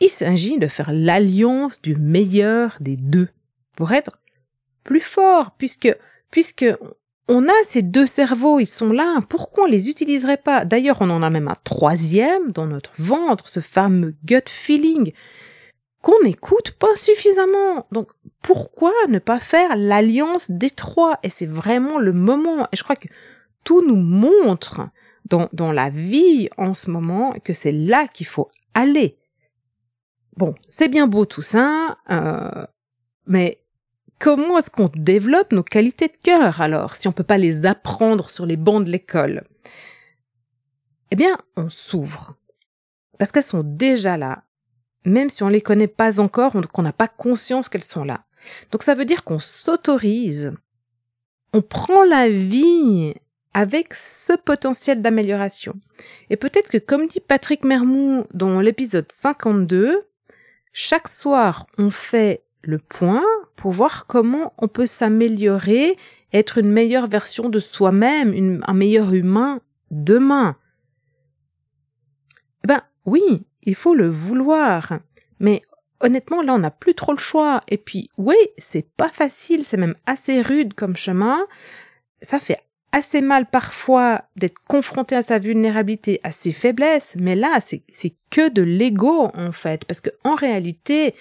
Il 0.00 0.10
s'agit 0.10 0.58
de 0.58 0.66
faire 0.66 0.90
l'alliance 0.92 1.80
du 1.80 1.96
meilleur 1.96 2.76
des 2.80 2.96
deux 2.96 3.28
pour 3.76 3.92
être 3.92 4.18
plus 4.82 5.00
fort, 5.00 5.52
puisque 5.56 5.94
puisque 6.30 6.66
on 7.28 7.44
a 7.48 7.62
ces 7.62 7.82
deux 7.82 8.06
cerveaux, 8.06 8.58
ils 8.58 8.66
sont 8.66 8.92
là, 8.92 9.20
pourquoi 9.28 9.64
on 9.64 9.66
les 9.66 9.88
utiliserait 9.88 10.36
pas? 10.36 10.64
D'ailleurs, 10.64 10.98
on 11.00 11.10
en 11.10 11.22
a 11.22 11.30
même 11.30 11.48
un 11.48 11.56
troisième 11.64 12.52
dans 12.52 12.66
notre 12.66 12.92
ventre, 12.98 13.48
ce 13.48 13.60
fameux 13.60 14.14
gut 14.24 14.42
feeling, 14.46 15.12
qu'on 16.04 16.22
n'écoute 16.22 16.72
pas 16.72 16.94
suffisamment. 16.96 17.86
Donc, 17.90 18.10
pourquoi 18.42 18.92
ne 19.08 19.18
pas 19.18 19.40
faire 19.40 19.74
l'alliance 19.74 20.50
des 20.50 20.68
trois? 20.68 21.18
Et 21.22 21.30
c'est 21.30 21.46
vraiment 21.46 21.98
le 21.98 22.12
moment, 22.12 22.68
et 22.70 22.76
je 22.76 22.84
crois 22.84 22.94
que 22.94 23.08
tout 23.64 23.84
nous 23.84 23.96
montre 23.96 24.82
dans, 25.24 25.72
la 25.72 25.88
vie 25.88 26.50
en 26.58 26.74
ce 26.74 26.90
moment 26.90 27.32
que 27.42 27.54
c'est 27.54 27.72
là 27.72 28.06
qu'il 28.06 28.26
faut 28.26 28.50
aller. 28.74 29.16
Bon, 30.36 30.54
c'est 30.68 30.88
bien 30.88 31.06
beau 31.06 31.24
tout 31.24 31.40
ça, 31.40 31.96
euh, 32.10 32.66
mais 33.26 33.62
comment 34.18 34.58
est-ce 34.58 34.68
qu'on 34.68 34.90
développe 34.94 35.52
nos 35.52 35.62
qualités 35.62 36.08
de 36.08 36.18
cœur 36.22 36.60
alors, 36.60 36.96
si 36.96 37.08
on 37.08 37.12
ne 37.12 37.16
peut 37.16 37.24
pas 37.24 37.38
les 37.38 37.64
apprendre 37.64 38.28
sur 38.28 38.44
les 38.44 38.58
bancs 38.58 38.84
de 38.84 38.90
l'école? 38.90 39.44
Eh 41.10 41.16
bien, 41.16 41.38
on 41.56 41.70
s'ouvre. 41.70 42.34
Parce 43.18 43.32
qu'elles 43.32 43.42
sont 43.42 43.64
déjà 43.64 44.18
là, 44.18 44.44
même 45.04 45.30
si 45.30 45.42
on 45.42 45.48
les 45.48 45.60
connaît 45.60 45.86
pas 45.86 46.20
encore, 46.20 46.52
qu'on 46.72 46.82
n'a 46.82 46.92
pas 46.92 47.08
conscience 47.08 47.68
qu'elles 47.68 47.84
sont 47.84 48.04
là. 48.04 48.24
Donc 48.70 48.82
ça 48.82 48.94
veut 48.94 49.04
dire 49.04 49.24
qu'on 49.24 49.38
s'autorise, 49.38 50.52
on 51.52 51.62
prend 51.62 52.04
la 52.04 52.28
vie 52.28 53.14
avec 53.54 53.94
ce 53.94 54.32
potentiel 54.32 55.00
d'amélioration. 55.00 55.74
Et 56.28 56.36
peut-être 56.36 56.68
que, 56.68 56.78
comme 56.78 57.06
dit 57.06 57.20
Patrick 57.20 57.64
Mermou 57.64 58.24
dans 58.34 58.60
l'épisode 58.60 59.10
52, 59.10 60.06
chaque 60.72 61.08
soir 61.08 61.66
on 61.78 61.90
fait 61.90 62.42
le 62.62 62.78
point 62.78 63.24
pour 63.56 63.72
voir 63.72 64.06
comment 64.06 64.52
on 64.58 64.68
peut 64.68 64.86
s'améliorer, 64.86 65.96
être 66.32 66.58
une 66.58 66.70
meilleure 66.70 67.06
version 67.06 67.48
de 67.48 67.60
soi-même, 67.60 68.60
un 68.66 68.74
meilleur 68.74 69.14
humain 69.14 69.60
demain. 69.90 70.56
Eh 72.64 72.66
ben 72.66 72.82
oui, 73.04 73.46
il 73.64 73.74
faut 73.74 73.94
le 73.94 74.08
vouloir. 74.08 74.98
Mais 75.40 75.62
honnêtement, 76.00 76.42
là, 76.42 76.54
on 76.54 76.58
n'a 76.58 76.70
plus 76.70 76.94
trop 76.94 77.12
le 77.12 77.18
choix. 77.18 77.62
Et 77.68 77.78
puis, 77.78 78.10
oui, 78.16 78.36
c'est 78.58 78.88
pas 78.96 79.08
facile, 79.08 79.64
c'est 79.64 79.76
même 79.76 79.96
assez 80.06 80.40
rude 80.42 80.74
comme 80.74 80.96
chemin. 80.96 81.46
Ça 82.22 82.38
fait 82.38 82.58
assez 82.92 83.22
mal 83.22 83.46
parfois 83.46 84.22
d'être 84.36 84.58
confronté 84.68 85.16
à 85.16 85.22
sa 85.22 85.38
vulnérabilité, 85.38 86.20
à 86.22 86.30
ses 86.30 86.52
faiblesses, 86.52 87.16
mais 87.18 87.34
là, 87.34 87.58
c'est 87.60 87.82
que 88.30 88.48
de 88.48 88.62
l'ego, 88.62 89.30
en 89.34 89.50
fait. 89.50 89.84
Parce 89.84 90.00
que, 90.00 90.10
en 90.22 90.36
réalité, 90.36 91.14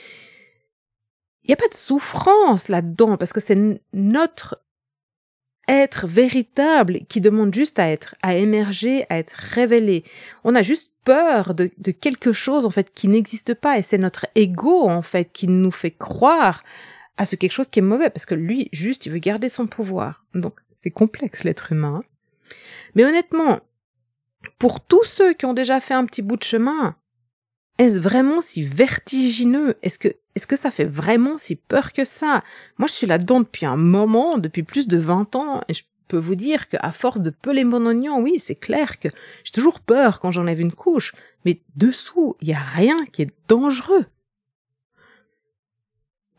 il 1.43 1.47
n'y 1.47 1.53
a 1.53 1.57
pas 1.57 1.67
de 1.67 1.73
souffrance 1.73 2.69
là-dedans 2.69 3.17
parce 3.17 3.33
que 3.33 3.41
c'est 3.41 3.57
notre 3.91 4.63
être 5.67 6.07
véritable 6.07 7.01
qui 7.07 7.21
demande 7.21 7.53
juste 7.53 7.79
à 7.79 7.89
être, 7.89 8.15
à 8.21 8.35
émerger, 8.35 9.05
à 9.09 9.17
être 9.17 9.33
révélé. 9.33 10.03
On 10.43 10.55
a 10.55 10.61
juste 10.61 10.91
peur 11.05 11.53
de, 11.53 11.71
de 11.77 11.91
quelque 11.91 12.31
chose 12.31 12.65
en 12.65 12.69
fait 12.69 12.93
qui 12.93 13.07
n'existe 13.07 13.53
pas 13.53 13.77
et 13.77 13.81
c'est 13.81 13.97
notre 13.97 14.27
ego 14.35 14.87
en 14.87 15.01
fait 15.01 15.31
qui 15.31 15.47
nous 15.47 15.71
fait 15.71 15.91
croire 15.91 16.63
à 17.17 17.25
ce 17.25 17.35
quelque 17.35 17.51
chose 17.51 17.69
qui 17.69 17.79
est 17.79 17.83
mauvais 17.83 18.09
parce 18.09 18.25
que 18.25 18.35
lui 18.35 18.69
juste 18.71 19.05
il 19.05 19.11
veut 19.11 19.19
garder 19.19 19.49
son 19.49 19.67
pouvoir. 19.67 20.23
Donc 20.33 20.55
c'est 20.79 20.91
complexe 20.91 21.43
l'être 21.43 21.71
humain. 21.71 22.03
Mais 22.95 23.05
honnêtement, 23.05 23.61
pour 24.59 24.81
tous 24.81 25.03
ceux 25.03 25.33
qui 25.33 25.45
ont 25.45 25.53
déjà 25.53 25.79
fait 25.79 25.93
un 25.93 26.05
petit 26.05 26.21
bout 26.21 26.37
de 26.37 26.43
chemin, 26.43 26.95
est-ce 27.79 27.99
vraiment 27.99 28.41
si 28.41 28.63
vertigineux? 28.63 29.75
Est-ce 29.81 29.97
que, 29.97 30.09
est-ce 30.35 30.47
que 30.47 30.55
ça 30.55 30.71
fait 30.71 30.85
vraiment 30.85 31.37
si 31.37 31.55
peur 31.55 31.91
que 31.91 32.05
ça? 32.05 32.43
Moi, 32.77 32.87
je 32.87 32.93
suis 32.93 33.07
là-dedans 33.07 33.39
depuis 33.39 33.65
un 33.65 33.77
moment, 33.77 34.37
depuis 34.37 34.63
plus 34.63 34.87
de 34.87 34.97
20 34.97 35.35
ans, 35.35 35.61
et 35.67 35.73
je 35.73 35.83
peux 36.07 36.17
vous 36.17 36.35
dire 36.35 36.69
qu'à 36.69 36.91
force 36.91 37.21
de 37.21 37.31
peler 37.31 37.63
mon 37.63 37.85
oignon, 37.85 38.21
oui, 38.21 38.37
c'est 38.37 38.55
clair 38.55 38.99
que 38.99 39.09
j'ai 39.43 39.51
toujours 39.51 39.79
peur 39.79 40.19
quand 40.19 40.31
j'enlève 40.31 40.59
une 40.59 40.71
couche, 40.71 41.13
mais 41.45 41.61
dessous, 41.75 42.35
il 42.41 42.49
n'y 42.49 42.53
a 42.53 42.59
rien 42.59 43.05
qui 43.11 43.23
est 43.23 43.31
dangereux. 43.47 44.05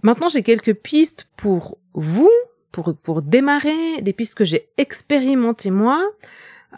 Maintenant, 0.03 0.29
j'ai 0.29 0.43
quelques 0.43 0.75
pistes 0.75 1.29
pour 1.37 1.79
vous, 1.95 2.31
pour, 2.71 2.95
pour 2.95 3.23
démarrer, 3.23 4.03
des 4.03 4.13
pistes 4.13 4.35
que 4.35 4.45
j'ai 4.45 4.69
expérimentées 4.77 5.71
moi, 5.71 6.05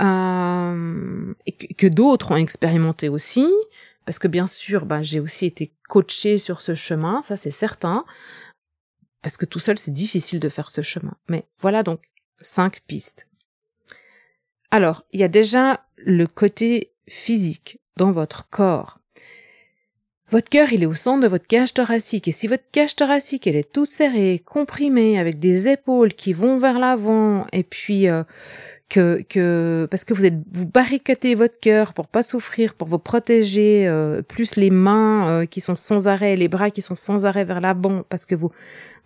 euh, 0.01 1.35
et 1.47 1.53
que, 1.53 1.75
que 1.75 1.87
d'autres 1.87 2.33
ont 2.33 2.37
expérimenté 2.37 3.09
aussi, 3.09 3.47
parce 4.07 4.19
que 4.19 4.29
bien 4.29 4.47
sûr, 4.47 4.87
ben, 4.87 5.03
j'ai 5.03 5.21
aussi 5.21 5.45
été 5.45 5.73
coachée 5.89 6.39
sur 6.39 6.61
ce 6.63 6.75
chemin, 6.75 7.21
ça 7.23 7.37
c'est 7.37 7.51
certain, 7.51 8.07
parce 9.21 9.37
que 9.37 9.45
tout 9.45 9.59
seul 9.59 9.79
c'est 9.79 9.93
difficile 9.93 10.41
de 10.41 10.49
faire 10.49 10.71
ce 10.71 10.81
chemin. 10.81 11.17
Mais 11.29 11.47
voilà 11.61 11.83
donc 11.83 12.01
cinq 12.41 12.83
pistes. 12.87 13.29
Alors, 14.71 15.05
il 15.13 15.21
y 15.21 15.25
a 15.25 15.29
déjà 15.29 15.85
le 15.97 16.27
côté 16.27 16.93
physique 17.09 17.81
dans 17.97 18.13
votre 18.13 18.49
corps. 18.49 19.01
Votre 20.31 20.49
cœur, 20.49 20.73
il 20.73 20.83
est 20.83 20.87
au 20.87 20.95
centre 20.95 21.23
de 21.23 21.29
votre 21.29 21.47
cage 21.47 21.73
thoracique. 21.73 22.27
Et 22.27 22.33
si 22.33 22.49
votre 22.49 22.69
cage 22.73 22.97
thoracique, 22.97 23.47
elle 23.47 23.55
est 23.55 23.73
toute 23.73 23.91
serrée, 23.91 24.43
comprimée, 24.45 25.21
avec 25.21 25.39
des 25.39 25.69
épaules 25.69 26.15
qui 26.15 26.33
vont 26.33 26.57
vers 26.57 26.81
l'avant, 26.81 27.47
et 27.53 27.63
puis 27.63 28.09
euh, 28.09 28.25
que, 28.89 29.23
que 29.29 29.89
parce 29.91 30.05
que 30.05 30.15
vous 30.15 30.25
êtes 30.25 30.39
vous 30.53 30.67
barricadez 30.67 31.35
votre 31.35 31.59
cœur 31.59 31.93
pour 31.93 32.07
pas 32.07 32.23
souffrir, 32.23 32.75
pour 32.75 32.89
vous 32.89 32.99
protéger, 32.99 33.87
euh, 33.89 34.23
plus 34.23 34.57
les 34.57 34.71
mains 34.71 35.29
euh, 35.29 35.47
qui 35.47 35.61
sont 35.61 35.75
sans 35.75 36.09
arrêt, 36.09 36.37
les 36.37 36.49
bras 36.49 36.71
qui 36.71 36.83
sont 36.83 36.95
sans 36.95 37.27
arrêt 37.27 37.45
vers 37.45 37.61
l'avant, 37.61 38.05
parce 38.09 38.27
que 38.27 38.35
vous 38.35 38.53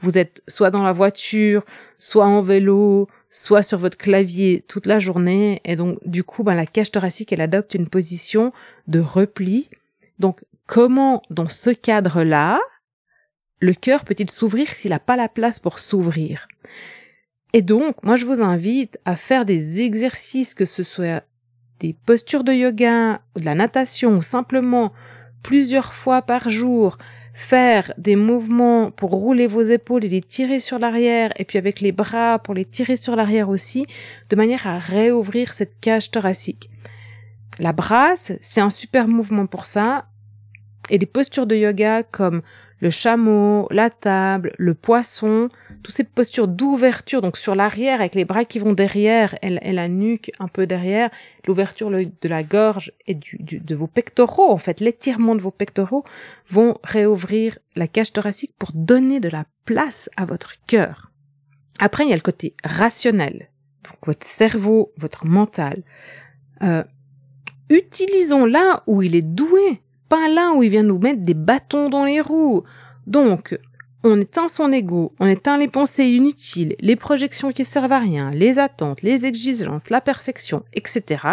vous 0.01 0.19
êtes 0.19 0.43
soit 0.49 0.71
dans 0.71 0.83
la 0.83 0.93
voiture, 0.93 1.65
soit 1.99 2.27
en 2.27 2.41
vélo, 2.41 3.09
soit 3.29 3.63
sur 3.63 3.79
votre 3.79 3.99
clavier 3.99 4.65
toute 4.67 4.87
la 4.87 4.99
journée, 4.99 5.61
et 5.65 5.77
donc 5.77 5.99
du 6.07 6.25
coup, 6.25 6.43
ben, 6.43 6.55
la 6.55 6.67
cage 6.67 6.91
thoracique, 6.91 7.33
elle 7.33 7.41
adopte 7.41 7.75
une 7.75 7.89
position 7.89 8.53
de 8.87 9.01
repli. 9.01 9.71
Donc 10.19 10.43
comment, 10.67 11.23
dans 11.31 11.49
ce 11.49 11.71
cadre-là, 11.71 12.61
le 13.61 13.75
cœur 13.75 14.05
peut-il 14.05 14.31
s'ouvrir 14.31 14.69
s'il 14.69 14.91
n'a 14.91 14.99
pas 14.99 15.17
la 15.17 15.29
place 15.29 15.59
pour 15.59 15.79
s'ouvrir? 15.79 16.49
Et 17.53 17.63
donc, 17.63 18.03
moi, 18.03 18.17
je 18.17 18.27
vous 18.27 18.41
invite 18.41 18.99
à 19.05 19.17
faire 19.17 19.45
des 19.45 19.81
exercices, 19.81 20.55
que 20.55 20.65
ce 20.65 20.83
soit 20.83 21.25
des 21.81 21.95
postures 21.95 22.45
de 22.45 22.53
yoga, 22.53 23.21
ou 23.35 23.41
de 23.41 23.45
la 23.45 23.55
natation, 23.55 24.17
ou 24.17 24.23
simplement 24.23 24.93
plusieurs 25.43 25.95
fois 25.95 26.23
par 26.23 26.51
jour, 26.51 26.99
faire 27.33 27.93
des 27.97 28.17
mouvements 28.17 28.91
pour 28.91 29.11
rouler 29.11 29.47
vos 29.47 29.63
épaules 29.63 30.05
et 30.05 30.09
les 30.09 30.21
tirer 30.21 30.61
sur 30.61 30.79
l'arrière, 30.79 31.33
et 31.37 31.45
puis 31.45 31.59
avec 31.59 31.81
les 31.81 31.93
bras 31.93 32.39
pour 32.39 32.55
les 32.55 32.65
tirer 32.65 32.97
sur 32.97 33.17
l'arrière 33.17 33.49
aussi, 33.49 33.87
de 34.29 34.37
manière 34.37 34.67
à 34.67 34.79
réouvrir 34.79 35.55
cette 35.55 35.81
cage 35.81 36.11
thoracique. 36.11 36.71
La 37.59 37.73
brasse, 37.73 38.33
c'est 38.41 38.61
un 38.61 38.71
super 38.71 39.09
mouvement 39.09 39.47
pour 39.47 39.67
ça 39.67 40.07
et 40.89 40.99
des 40.99 41.07
postures 41.07 41.47
de 41.47 41.57
yoga 41.57 42.03
comme 42.03 42.43
le 42.81 42.91
chameau, 42.91 43.69
la 43.71 43.91
table, 43.91 44.53
le 44.59 44.75
poisson, 44.75 45.51
toutes 45.83 45.95
ces 45.95 46.05
postures 46.05 46.49
d'ouverture, 46.49 47.21
donc 47.21 47.37
sur 47.37 47.55
l'arrière 47.55 48.01
avec 48.01 48.15
les 48.15 48.25
bras 48.25 48.45
qui 48.45 48.59
vont 48.59 48.73
derrière 48.73 49.35
et, 49.43 49.73
la 49.73 49.89
nuque 49.89 50.33
un 50.39 50.49
peu 50.49 50.67
derrière, 50.67 51.11
l'ouverture 51.47 51.91
de 51.91 52.29
la 52.29 52.43
gorge 52.43 52.93
et 53.07 53.15
du, 53.15 53.39
de 53.41 53.75
vos 53.75 53.87
pectoraux, 53.87 54.51
en 54.51 54.57
fait, 54.57 54.81
l'étirement 54.81 55.35
de 55.35 55.43
vos 55.43 55.51
pectoraux 55.51 56.05
vont 56.49 56.79
réouvrir 56.83 57.59
la 57.77 57.87
cage 57.87 58.13
thoracique 58.13 58.55
pour 58.59 58.71
donner 58.75 59.21
de 59.21 59.29
la 59.29 59.45
place 59.67 60.09
à 60.17 60.25
votre 60.25 60.55
cœur. 60.67 61.11
Après, 61.79 62.05
il 62.05 62.11
y 62.11 62.13
a 62.13 62.17
le 62.17 62.23
côté 62.23 62.55
rationnel, 62.65 63.51
donc 63.85 63.97
votre 64.07 64.27
cerveau, 64.27 64.93
votre 64.97 65.27
mental. 65.27 65.83
Euh, 66.63 66.85
utilisons 67.69 68.45
là 68.45 68.83
où 68.87 69.03
il 69.03 69.15
est 69.15 69.23
doué 69.23 69.81
pas 70.11 70.29
là 70.29 70.53
où 70.53 70.63
il 70.63 70.69
vient 70.69 70.83
nous 70.83 70.99
mettre 70.99 71.23
des 71.23 71.35
bâtons 71.35 71.89
dans 71.89 72.05
les 72.05 72.21
roues. 72.21 72.65
Donc, 73.07 73.59
on 74.03 74.21
éteint 74.21 74.49
son 74.49 74.73
ego, 74.73 75.15
on 75.21 75.27
éteint 75.27 75.57
les 75.57 75.69
pensées 75.69 76.05
inutiles, 76.05 76.75
les 76.81 76.97
projections 76.97 77.53
qui 77.53 77.65
servent 77.65 77.93
à 77.93 78.01
rien, 78.01 78.31
les 78.31 78.59
attentes, 78.59 79.03
les 79.03 79.25
exigences, 79.25 79.89
la 79.89 80.01
perfection, 80.01 80.65
etc. 80.75 81.25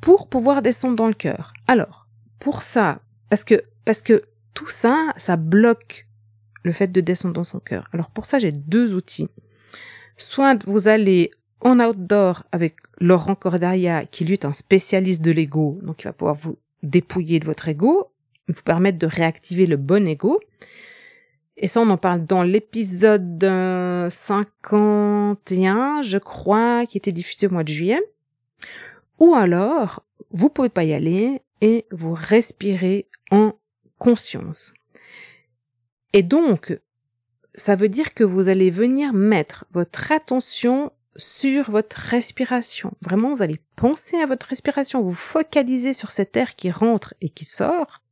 pour 0.00 0.28
pouvoir 0.28 0.62
descendre 0.62 0.96
dans 0.96 1.08
le 1.08 1.14
cœur. 1.14 1.52
Alors, 1.66 2.06
pour 2.38 2.62
ça, 2.62 3.00
parce 3.28 3.44
que, 3.44 3.64
parce 3.84 4.02
que 4.02 4.22
tout 4.54 4.68
ça, 4.68 5.12
ça 5.16 5.36
bloque 5.36 6.06
le 6.62 6.72
fait 6.72 6.88
de 6.88 7.00
descendre 7.00 7.34
dans 7.34 7.44
son 7.44 7.60
cœur. 7.60 7.88
Alors 7.92 8.10
pour 8.10 8.24
ça, 8.24 8.38
j'ai 8.38 8.52
deux 8.52 8.94
outils. 8.94 9.28
Soit 10.16 10.64
vous 10.64 10.86
allez 10.86 11.32
en 11.60 11.80
outdoor 11.80 12.44
avec 12.52 12.76
Laurent 13.00 13.34
Cordaria, 13.34 14.04
qui 14.06 14.24
lui 14.24 14.34
est 14.34 14.44
un 14.44 14.52
spécialiste 14.52 15.22
de 15.22 15.32
l'ego, 15.32 15.80
donc 15.82 16.02
il 16.02 16.04
va 16.04 16.12
pouvoir 16.12 16.36
vous 16.36 16.56
dépouiller 16.82 17.40
de 17.40 17.44
votre 17.44 17.68
ego, 17.68 18.10
vous 18.48 18.62
permettre 18.62 18.98
de 18.98 19.06
réactiver 19.06 19.66
le 19.66 19.76
bon 19.76 20.06
ego. 20.06 20.40
Et 21.56 21.66
ça, 21.66 21.80
on 21.80 21.90
en 21.90 21.96
parle 21.96 22.24
dans 22.24 22.42
l'épisode 22.42 23.40
51, 24.10 26.02
je 26.02 26.18
crois, 26.18 26.86
qui 26.86 26.98
était 26.98 27.12
diffusé 27.12 27.48
au 27.48 27.50
mois 27.50 27.64
de 27.64 27.68
juillet. 27.68 28.00
Ou 29.18 29.34
alors, 29.34 30.04
vous 30.30 30.48
pouvez 30.50 30.68
pas 30.68 30.84
y 30.84 30.92
aller 30.92 31.42
et 31.60 31.86
vous 31.90 32.14
respirez 32.14 33.08
en 33.30 33.54
conscience. 33.98 34.72
Et 36.12 36.22
donc, 36.22 36.78
ça 37.54 37.74
veut 37.74 37.88
dire 37.88 38.14
que 38.14 38.22
vous 38.24 38.48
allez 38.48 38.70
venir 38.70 39.12
mettre 39.12 39.64
votre 39.72 40.12
attention 40.12 40.92
sur 41.18 41.70
votre 41.70 41.96
respiration. 41.96 42.92
Vraiment, 43.02 43.34
vous 43.34 43.42
allez 43.42 43.60
penser 43.76 44.16
à 44.16 44.26
votre 44.26 44.46
respiration, 44.46 45.02
vous 45.02 45.14
focalisez 45.14 45.92
sur 45.92 46.10
cet 46.10 46.36
air 46.36 46.56
qui 46.56 46.70
rentre 46.70 47.14
et 47.20 47.28
qui 47.28 47.44
sort. 47.44 48.02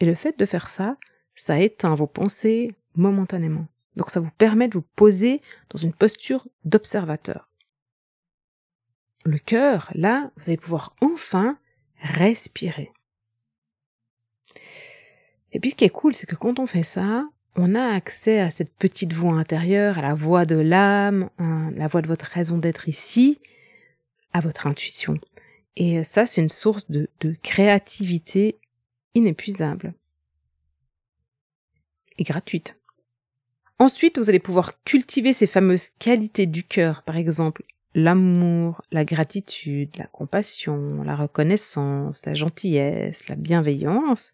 Et 0.00 0.04
le 0.04 0.14
fait 0.14 0.38
de 0.38 0.44
faire 0.44 0.68
ça, 0.68 0.96
ça 1.34 1.58
éteint 1.60 1.94
vos 1.94 2.06
pensées 2.06 2.74
momentanément. 2.94 3.66
Donc 3.96 4.10
ça 4.10 4.20
vous 4.20 4.30
permet 4.30 4.68
de 4.68 4.74
vous 4.74 4.84
poser 4.96 5.40
dans 5.70 5.78
une 5.78 5.92
posture 5.92 6.46
d'observateur. 6.64 7.48
Le 9.24 9.38
cœur, 9.38 9.90
là, 9.94 10.30
vous 10.36 10.44
allez 10.48 10.56
pouvoir 10.56 10.94
enfin 11.00 11.58
respirer. 12.00 12.92
Et 15.52 15.60
puis 15.60 15.70
ce 15.70 15.74
qui 15.74 15.84
est 15.84 15.90
cool, 15.90 16.14
c'est 16.14 16.26
que 16.26 16.36
quand 16.36 16.58
on 16.58 16.66
fait 16.66 16.82
ça, 16.82 17.28
on 17.58 17.74
a 17.74 17.94
accès 17.94 18.38
à 18.38 18.50
cette 18.50 18.72
petite 18.72 19.12
voix 19.12 19.34
intérieure, 19.34 19.98
à 19.98 20.02
la 20.02 20.14
voix 20.14 20.46
de 20.46 20.54
l'âme, 20.54 21.28
hein, 21.38 21.72
la 21.74 21.88
voix 21.88 22.02
de 22.02 22.06
votre 22.06 22.26
raison 22.26 22.56
d'être 22.56 22.88
ici, 22.88 23.40
à 24.32 24.40
votre 24.40 24.66
intuition. 24.66 25.18
Et 25.76 26.04
ça, 26.04 26.24
c'est 26.24 26.40
une 26.40 26.48
source 26.48 26.88
de, 26.88 27.08
de 27.20 27.34
créativité 27.42 28.56
inépuisable 29.14 29.92
et 32.16 32.22
gratuite. 32.22 32.76
Ensuite, 33.80 34.18
vous 34.18 34.28
allez 34.28 34.38
pouvoir 34.38 34.82
cultiver 34.84 35.32
ces 35.32 35.46
fameuses 35.46 35.90
qualités 35.98 36.46
du 36.46 36.62
cœur, 36.62 37.02
par 37.02 37.16
exemple 37.16 37.64
l'amour, 37.94 38.82
la 38.92 39.04
gratitude, 39.04 39.96
la 39.96 40.06
compassion, 40.06 41.02
la 41.02 41.16
reconnaissance, 41.16 42.20
la 42.24 42.34
gentillesse, 42.34 43.28
la 43.28 43.34
bienveillance 43.34 44.32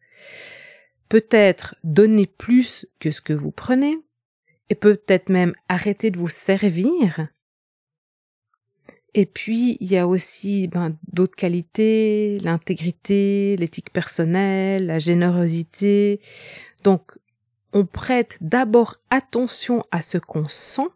peut-être 1.09 1.75
donner 1.85 2.27
plus 2.27 2.87
que 3.01 3.11
ce 3.11 3.21
que 3.21 3.33
vous 3.33 3.51
prenez, 3.51 3.99
et 4.71 4.75
peut-être 4.75 5.29
même 5.29 5.55
arrêter 5.69 6.11
de 6.11 6.19
vous 6.19 6.29
servir. 6.29 7.29
Et 9.15 9.27
puis, 9.27 9.77
il 9.81 9.93
y 9.93 9.97
a 9.97 10.09
aussi 10.09 10.67
ben, 10.67 10.97
d'autres 11.13 11.37
qualités, 11.37 12.39
l'intégrité, 12.41 13.55
l'éthique 13.57 13.93
personnelle, 13.93 14.87
la 14.87 14.99
générosité. 14.99 16.21
Donc, 16.83 17.13
on 17.73 17.87
prête 17.87 18.39
d'abord 18.41 18.97
attention 19.11 19.85
à 19.93 20.03
ce 20.03 20.19
qu'on 20.19 20.49
sent. 20.49 20.89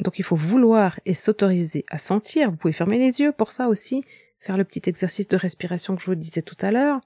Donc, 0.00 0.18
il 0.18 0.22
faut 0.22 0.36
vouloir 0.36 0.98
et 1.04 1.12
s'autoriser 1.12 1.84
à 1.90 1.98
sentir. 1.98 2.50
Vous 2.50 2.56
pouvez 2.56 2.72
fermer 2.72 2.98
les 2.98 3.20
yeux 3.20 3.32
pour 3.32 3.52
ça 3.52 3.68
aussi, 3.68 4.02
faire 4.38 4.56
le 4.56 4.64
petit 4.64 4.88
exercice 4.88 5.28
de 5.28 5.36
respiration 5.36 5.94
que 5.94 6.02
je 6.02 6.06
vous 6.06 6.14
disais 6.14 6.42
tout 6.42 6.56
à 6.62 6.70
l'heure 6.70 7.00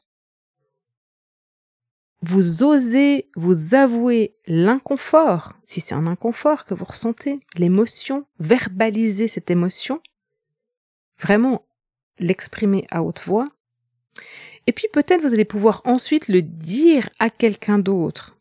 vous 2.26 2.62
osez 2.62 3.28
vous 3.36 3.74
avouer 3.74 4.34
l'inconfort, 4.46 5.52
si 5.64 5.82
c'est 5.82 5.94
un 5.94 6.06
inconfort 6.06 6.64
que 6.64 6.72
vous 6.72 6.86
ressentez, 6.86 7.40
l'émotion, 7.56 8.26
verbaliser 8.38 9.28
cette 9.28 9.50
émotion, 9.50 10.00
vraiment 11.18 11.66
l'exprimer 12.18 12.86
à 12.90 13.02
haute 13.02 13.20
voix, 13.20 13.48
et 14.66 14.72
puis 14.72 14.88
peut-être 14.90 15.20
vous 15.20 15.34
allez 15.34 15.44
pouvoir 15.44 15.82
ensuite 15.84 16.28
le 16.28 16.40
dire 16.40 17.10
à 17.18 17.28
quelqu'un 17.28 17.78
d'autre. 17.78 18.38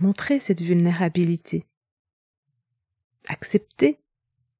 Montrer 0.00 0.38
cette 0.38 0.60
vulnérabilité. 0.60 1.64
Accepter 3.28 4.00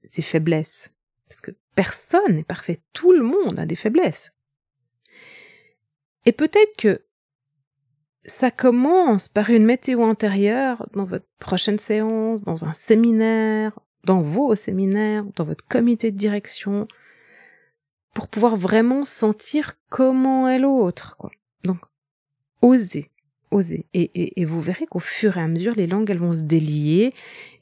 ses 0.08 0.22
faiblesses. 0.22 0.90
Parce 1.28 1.42
que 1.42 1.50
personne 1.74 2.36
n'est 2.36 2.44
parfait, 2.44 2.80
tout 2.94 3.12
le 3.12 3.22
monde 3.22 3.58
a 3.58 3.66
des 3.66 3.76
faiblesses. 3.76 4.32
Et 6.24 6.32
peut-être 6.32 6.76
que 6.76 7.02
ça 8.24 8.50
commence 8.50 9.28
par 9.28 9.50
une 9.50 9.64
météo 9.64 10.04
intérieure 10.04 10.88
dans 10.94 11.04
votre 11.04 11.26
prochaine 11.38 11.78
séance, 11.78 12.42
dans 12.42 12.64
un 12.64 12.72
séminaire, 12.72 13.78
dans 14.04 14.22
vos 14.22 14.54
séminaires, 14.54 15.24
dans 15.36 15.44
votre 15.44 15.66
comité 15.66 16.10
de 16.10 16.16
direction, 16.16 16.86
pour 18.14 18.28
pouvoir 18.28 18.56
vraiment 18.56 19.02
sentir 19.02 19.78
comment 19.88 20.48
est 20.48 20.58
l'autre. 20.58 21.16
Donc, 21.64 21.78
osez, 22.60 23.10
osez. 23.50 23.86
Et, 23.92 24.40
et, 24.40 24.44
vous 24.44 24.60
verrez 24.60 24.86
qu'au 24.86 25.00
fur 25.00 25.36
et 25.36 25.40
à 25.40 25.48
mesure, 25.48 25.74
les 25.74 25.86
langues, 25.86 26.10
elles 26.10 26.18
vont 26.18 26.32
se 26.32 26.42
délier, 26.42 27.14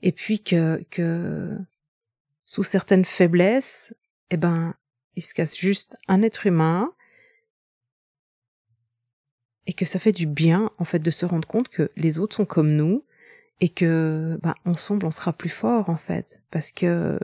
et 0.02 0.12
puis 0.12 0.42
que, 0.42 0.84
que 0.90 1.56
sous 2.44 2.62
certaines 2.62 3.04
faiblesses, 3.04 3.94
eh 4.30 4.36
ben, 4.36 4.74
il 5.16 5.22
se 5.22 5.34
casse 5.34 5.56
juste 5.56 5.96
un 6.08 6.22
être 6.22 6.46
humain, 6.46 6.92
et 9.70 9.72
que 9.72 9.84
ça 9.84 10.00
fait 10.00 10.10
du 10.10 10.26
bien, 10.26 10.72
en 10.78 10.84
fait, 10.84 10.98
de 10.98 11.12
se 11.12 11.24
rendre 11.24 11.46
compte 11.46 11.68
que 11.68 11.92
les 11.94 12.18
autres 12.18 12.34
sont 12.34 12.44
comme 12.44 12.72
nous, 12.72 13.04
et 13.60 13.68
que 13.68 14.36
bah, 14.42 14.56
ensemble 14.64 15.06
on 15.06 15.12
sera 15.12 15.32
plus 15.32 15.48
fort 15.48 15.90
en 15.90 15.96
fait. 15.96 16.40
Parce 16.50 16.72
que 16.72 17.20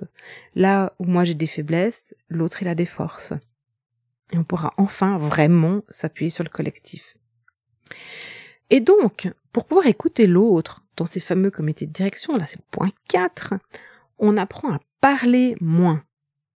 là 0.54 0.92
où 1.00 1.04
moi 1.04 1.24
j'ai 1.24 1.34
des 1.34 1.48
faiblesses 1.48 2.14
l'autre 2.28 2.62
il 2.62 2.68
a 2.68 2.76
des 2.76 2.86
forces. 2.86 3.32
Et 4.32 4.38
on 4.38 4.44
pourra 4.44 4.74
enfin 4.76 5.18
vraiment 5.18 5.82
s'appuyer 5.88 6.30
sur 6.30 6.44
le 6.44 6.50
collectif. 6.50 7.16
Et 8.70 8.80
donc 8.80 9.28
pour 9.50 9.64
pouvoir 9.64 9.86
écouter 9.86 10.26
l'autre 10.26 10.84
dans 10.96 11.06
ces 11.06 11.20
fameux 11.20 11.50
comités 11.50 11.86
de 11.86 11.92
direction 11.92 12.36
là 12.36 12.46
c'est 12.46 12.60
point 12.70 12.92
4 13.08 13.54
on 14.18 14.36
apprend 14.36 14.74
à 14.74 14.80
parler 15.00 15.56
moins 15.60 16.04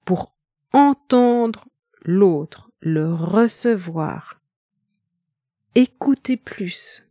pour 0.04 0.36
entendre 0.73 1.69
l'autre 2.04 2.69
le 2.82 3.13
recevoir 3.13 4.38
écouter 5.75 6.38
plus 6.38 7.03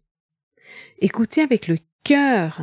écouter 1.00 1.42
avec 1.42 1.68
le 1.68 1.78
cœur. 2.04 2.62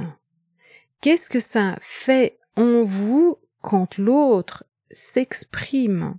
Qu'est-ce 1.01 1.29
que 1.29 1.39
ça 1.39 1.77
fait 1.81 2.39
en 2.55 2.84
vous 2.84 3.38
quand 3.62 3.97
l'autre 3.97 4.65
s'exprime? 4.91 6.17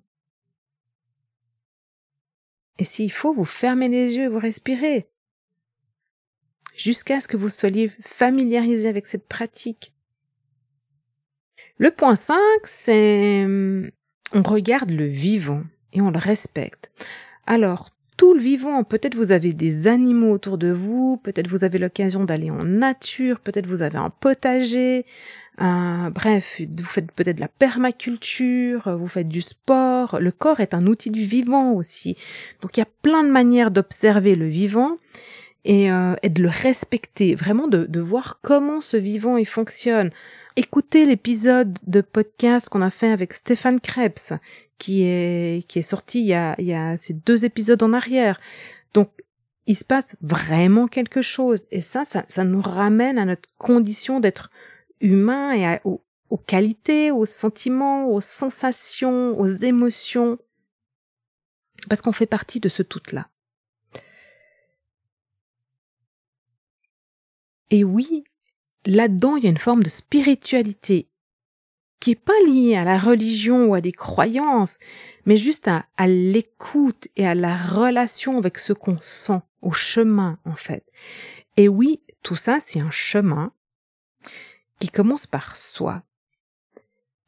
Et 2.79 2.85
s'il 2.85 3.11
faut, 3.11 3.33
vous 3.33 3.45
fermez 3.45 3.89
les 3.89 4.17
yeux 4.17 4.25
et 4.25 4.29
vous 4.29 4.39
respirez. 4.39 5.09
Jusqu'à 6.77 7.21
ce 7.21 7.29
que 7.29 7.39
vous 7.39 7.49
soyez 7.49 7.91
familiarisé 8.05 8.89
avec 8.89 9.07
cette 9.07 9.27
pratique. 9.27 9.95
Le 11.79 11.91
point 11.91 12.17
5, 12.17 12.37
c'est 12.65 13.47
on 14.33 14.43
regarde 14.43 14.91
le 14.91 15.07
vivant 15.07 15.63
et 15.93 16.03
on 16.03 16.11
le 16.11 16.19
respecte. 16.19 16.91
Alors, 17.47 17.96
tout 18.17 18.35
le 18.35 18.41
vivant. 18.41 18.85
Peut-être 18.85 19.15
vous 19.15 19.33
avez 19.33 19.53
des 19.53 19.87
animaux 19.87 20.33
autour 20.33 20.59
de 20.59 20.71
vous, 20.71 21.19
peut-être 21.23 21.49
vous 21.49 21.65
avez 21.65 21.79
l'occasion 21.79 22.25
d'aller 22.25 22.51
en 22.51 22.65
nature, 22.65 23.41
peut-être 23.41 23.67
vous 23.67 23.83
avez 23.83 23.99
un 23.99 24.11
potager, 24.11 25.05
euh, 25.61 26.11
bref, 26.11 26.61
vous 26.61 26.85
faites 26.85 27.11
peut-être 27.13 27.37
de 27.37 27.41
la 27.41 27.49
permaculture, 27.49 28.97
vous 28.97 29.09
faites 29.09 29.29
du 29.29 29.41
sport. 29.41 30.19
Le 30.21 30.31
corps 30.31 30.61
est 30.61 30.75
un 30.75 30.87
outil 30.87 31.11
du 31.11 31.25
vivant 31.25 31.73
aussi. 31.73 32.17
Donc 32.61 32.77
il 32.77 32.81
y 32.81 32.83
a 32.83 32.89
plein 33.03 33.23
de 33.23 33.31
manières 33.31 33.71
d'observer 33.71 34.35
le 34.37 34.47
vivant 34.47 34.97
et, 35.65 35.91
euh, 35.91 36.15
de 36.23 36.43
le 36.43 36.49
respecter, 36.49 37.35
vraiment 37.35 37.69
de, 37.69 37.87
de 37.87 38.01
voir 38.01 38.39
comment 38.43 38.81
ce 38.81 38.97
vivant 38.97 39.37
il 39.37 39.47
fonctionne. 39.47 40.11
Écoutez 40.59 41.05
l'épisode 41.05 41.79
de 41.87 42.01
podcast 42.01 42.69
qu'on 42.69 42.81
a 42.81 42.89
fait 42.91 43.11
avec 43.11 43.35
Stéphane 43.35 43.81
Krebs, 43.81 44.33
qui 44.79 45.03
est, 45.05 45.67
qui 45.69 45.79
est 45.79 45.83
sorti 45.83 46.21
il 46.21 46.27
y 46.27 46.35
a, 46.35 46.55
il 46.59 46.67
y 46.67 46.75
a 46.75 46.97
ces 46.97 47.15
deux 47.15 47.45
épisodes 47.45 47.83
en 47.83 47.93
arrière. 47.93 48.41
Donc, 48.95 49.11
il 49.67 49.77
se 49.77 49.85
passe 49.85 50.17
vraiment 50.21 50.87
quelque 50.87 51.23
chose. 51.23 51.67
Et 51.71 51.81
ça, 51.81 52.05
ça, 52.05 52.25
ça 52.29 52.45
nous 52.45 52.61
ramène 52.61 53.19
à 53.19 53.25
notre 53.25 53.49
condition 53.59 54.21
d'être 54.21 54.51
humain 55.01 55.53
et 55.53 55.81
aux, 55.85 56.03
aux 56.31 56.37
qualités, 56.37 57.11
aux 57.11 57.27
sentiments, 57.27 58.09
aux 58.09 58.21
sensations, 58.21 59.39
aux 59.39 59.49
émotions. 59.49 60.39
Parce 61.89 62.01
qu'on 62.01 62.13
fait 62.13 62.27
partie 62.27 62.61
de 62.61 62.69
ce 62.69 62.83
tout-là. 62.83 63.29
Et 67.71 67.83
oui, 67.83 68.25
là-dedans, 68.85 69.37
il 69.37 69.45
y 69.45 69.47
a 69.47 69.51
une 69.51 69.59
forme 69.59 69.83
de 69.83 69.89
spiritualité 69.89 71.09
qui 72.07 72.13
est 72.13 72.15
pas 72.15 72.41
lié 72.47 72.77
à 72.77 72.85
la 72.85 72.99
religion 72.99 73.67
ou 73.67 73.75
à 73.75 73.81
des 73.81 73.91
croyances, 73.91 74.79
mais 75.25 75.37
juste 75.37 75.67
à, 75.67 76.07
l'écoute 76.07 77.09
et 77.17 77.27
à 77.27 77.35
la 77.35 77.57
relation 77.57 78.39
avec 78.39 78.59
ce 78.59 78.73
qu'on 78.73 78.99
sent, 79.01 79.41
au 79.61 79.73
chemin 79.73 80.39
en 80.45 80.55
fait. 80.55 80.85
Et 81.57 81.69
oui, 81.69 81.99
tout 82.23 82.37
ça, 82.37 82.59
c'est 82.65 82.79
un 82.79 82.93
chemin 82.93 83.51
qui 84.79 84.89
commence 84.89 85.27
par 85.27 85.57
soi. 85.57 86.05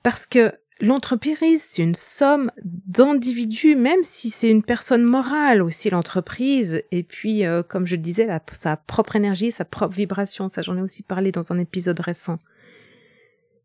Parce 0.05 0.27
que 0.27 0.55
l'entreprise, 0.81 1.65
c'est 1.65 1.83
une 1.83 1.97
somme 1.97 2.53
d'individus, 2.63 3.75
même 3.75 4.05
si 4.05 4.31
c'est 4.31 4.49
une 4.49 4.63
personne 4.63 5.03
morale 5.03 5.61
aussi, 5.61 5.91
l'entreprise. 5.91 6.85
Et 6.93 7.03
puis, 7.03 7.45
euh, 7.45 7.65
comme 7.65 7.89
je 7.89 7.97
disais, 7.97 8.27
la, 8.27 8.41
sa 8.53 8.77
propre 8.77 9.17
énergie, 9.17 9.51
sa 9.51 9.65
propre 9.65 9.97
vibration. 9.97 10.49
Ça, 10.49 10.63
j'en 10.63 10.77
ai 10.77 10.83
aussi 10.83 11.03
parlé 11.03 11.33
dans 11.33 11.51
un 11.51 11.59
épisode 11.59 11.99
récent 11.99 12.39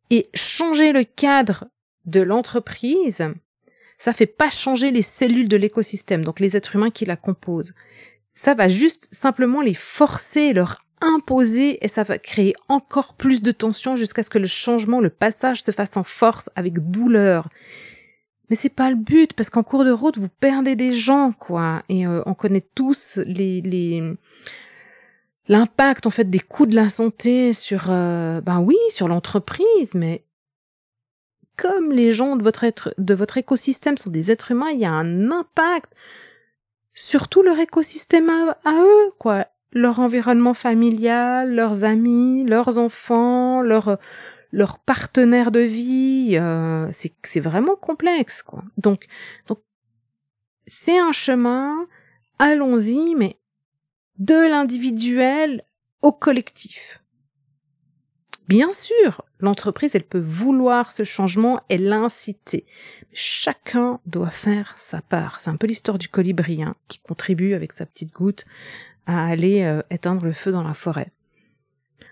et 0.09 0.27
changer 0.33 0.91
le 0.91 1.03
cadre 1.03 1.65
de 2.05 2.21
l'entreprise, 2.21 3.25
ça 3.97 4.13
fait 4.13 4.25
pas 4.25 4.49
changer 4.49 4.91
les 4.91 5.01
cellules 5.01 5.47
de 5.47 5.57
l'écosystème, 5.57 6.23
donc 6.23 6.39
les 6.39 6.57
êtres 6.57 6.75
humains 6.75 6.91
qui 6.91 7.05
la 7.05 7.15
composent. 7.15 7.73
Ça 8.35 8.53
va 8.53 8.67
juste 8.67 9.07
simplement 9.11 9.61
les 9.61 9.73
forcer, 9.73 10.53
leur 10.53 10.83
imposer 11.01 11.83
et 11.83 11.87
ça 11.87 12.03
va 12.03 12.17
créer 12.17 12.53
encore 12.69 13.13
plus 13.13 13.41
de 13.41 13.51
tension 13.51 13.95
jusqu'à 13.95 14.23
ce 14.23 14.29
que 14.29 14.39
le 14.39 14.47
changement, 14.47 14.99
le 14.99 15.09
passage 15.09 15.63
se 15.63 15.71
fasse 15.71 15.97
en 15.97 16.03
force 16.03 16.49
avec 16.55 16.79
douleur. 16.79 17.49
Mais 18.49 18.55
c'est 18.55 18.69
pas 18.69 18.89
le 18.89 18.95
but 18.95 19.33
parce 19.33 19.49
qu'en 19.49 19.63
cours 19.63 19.85
de 19.85 19.91
route 19.91 20.17
vous 20.17 20.29
perdez 20.39 20.75
des 20.75 20.93
gens 20.93 21.31
quoi 21.31 21.83
et 21.89 22.05
euh, 22.05 22.21
on 22.25 22.33
connaît 22.33 22.65
tous 22.75 23.19
les 23.25 23.61
les 23.61 24.15
l'impact 25.47 26.05
en 26.05 26.09
fait 26.09 26.29
des 26.29 26.39
coûts 26.39 26.65
de 26.65 26.75
la 26.75 26.89
santé 26.89 27.53
sur 27.53 27.85
euh, 27.89 28.41
ben 28.41 28.59
oui 28.59 28.77
sur 28.89 29.07
l'entreprise 29.07 29.93
mais 29.93 30.23
comme 31.55 31.91
les 31.91 32.11
gens 32.11 32.35
de 32.35 32.43
votre 32.43 32.63
être, 32.63 32.93
de 32.97 33.13
votre 33.13 33.37
écosystème 33.37 33.97
sont 33.97 34.09
des 34.09 34.31
êtres 34.31 34.51
humains 34.51 34.69
il 34.71 34.79
y 34.79 34.85
a 34.85 34.91
un 34.91 35.31
impact 35.31 35.91
sur 36.93 37.27
tout 37.27 37.41
leur 37.41 37.59
écosystème 37.59 38.29
à, 38.29 38.73
eux 38.73 39.11
quoi. 39.19 39.47
Leur 39.71 39.99
environnement 39.99 40.53
familial 40.53 41.53
leurs 41.53 41.83
amis 41.83 42.45
leurs 42.45 42.77
enfants 42.77 43.61
leurs 43.61 43.97
leurs 44.51 44.79
partenaires 44.79 45.51
de 45.51 45.59
vie 45.59 46.37
euh, 46.39 46.87
c'est 46.91 47.13
c'est 47.23 47.39
vraiment 47.41 47.75
complexe 47.75 48.43
quoi. 48.43 48.63
Donc 48.77 49.07
donc 49.47 49.59
c'est 50.67 50.97
un 50.97 51.11
chemin 51.11 51.85
allons-y 52.39 53.15
mais 53.15 53.37
de 54.19 54.49
l'individuel 54.49 55.63
au 56.01 56.11
collectif. 56.11 57.03
Bien 58.47 58.71
sûr, 58.73 59.23
l'entreprise, 59.39 59.95
elle 59.95 60.03
peut 60.03 60.19
vouloir 60.19 60.91
ce 60.91 61.03
changement 61.03 61.61
et 61.69 61.77
l'inciter. 61.77 62.65
Chacun 63.13 63.99
doit 64.05 64.31
faire 64.31 64.75
sa 64.77 65.01
part. 65.01 65.39
C'est 65.39 65.49
un 65.49 65.55
peu 65.55 65.67
l'histoire 65.67 65.97
du 65.97 66.09
colibri 66.09 66.61
hein, 66.61 66.75
qui 66.87 66.99
contribue 66.99 67.53
avec 67.53 67.71
sa 67.71 67.85
petite 67.85 68.11
goutte 68.11 68.45
à 69.05 69.25
aller 69.25 69.63
euh, 69.63 69.81
éteindre 69.89 70.25
le 70.25 70.33
feu 70.33 70.51
dans 70.51 70.63
la 70.63 70.73
forêt. 70.73 71.11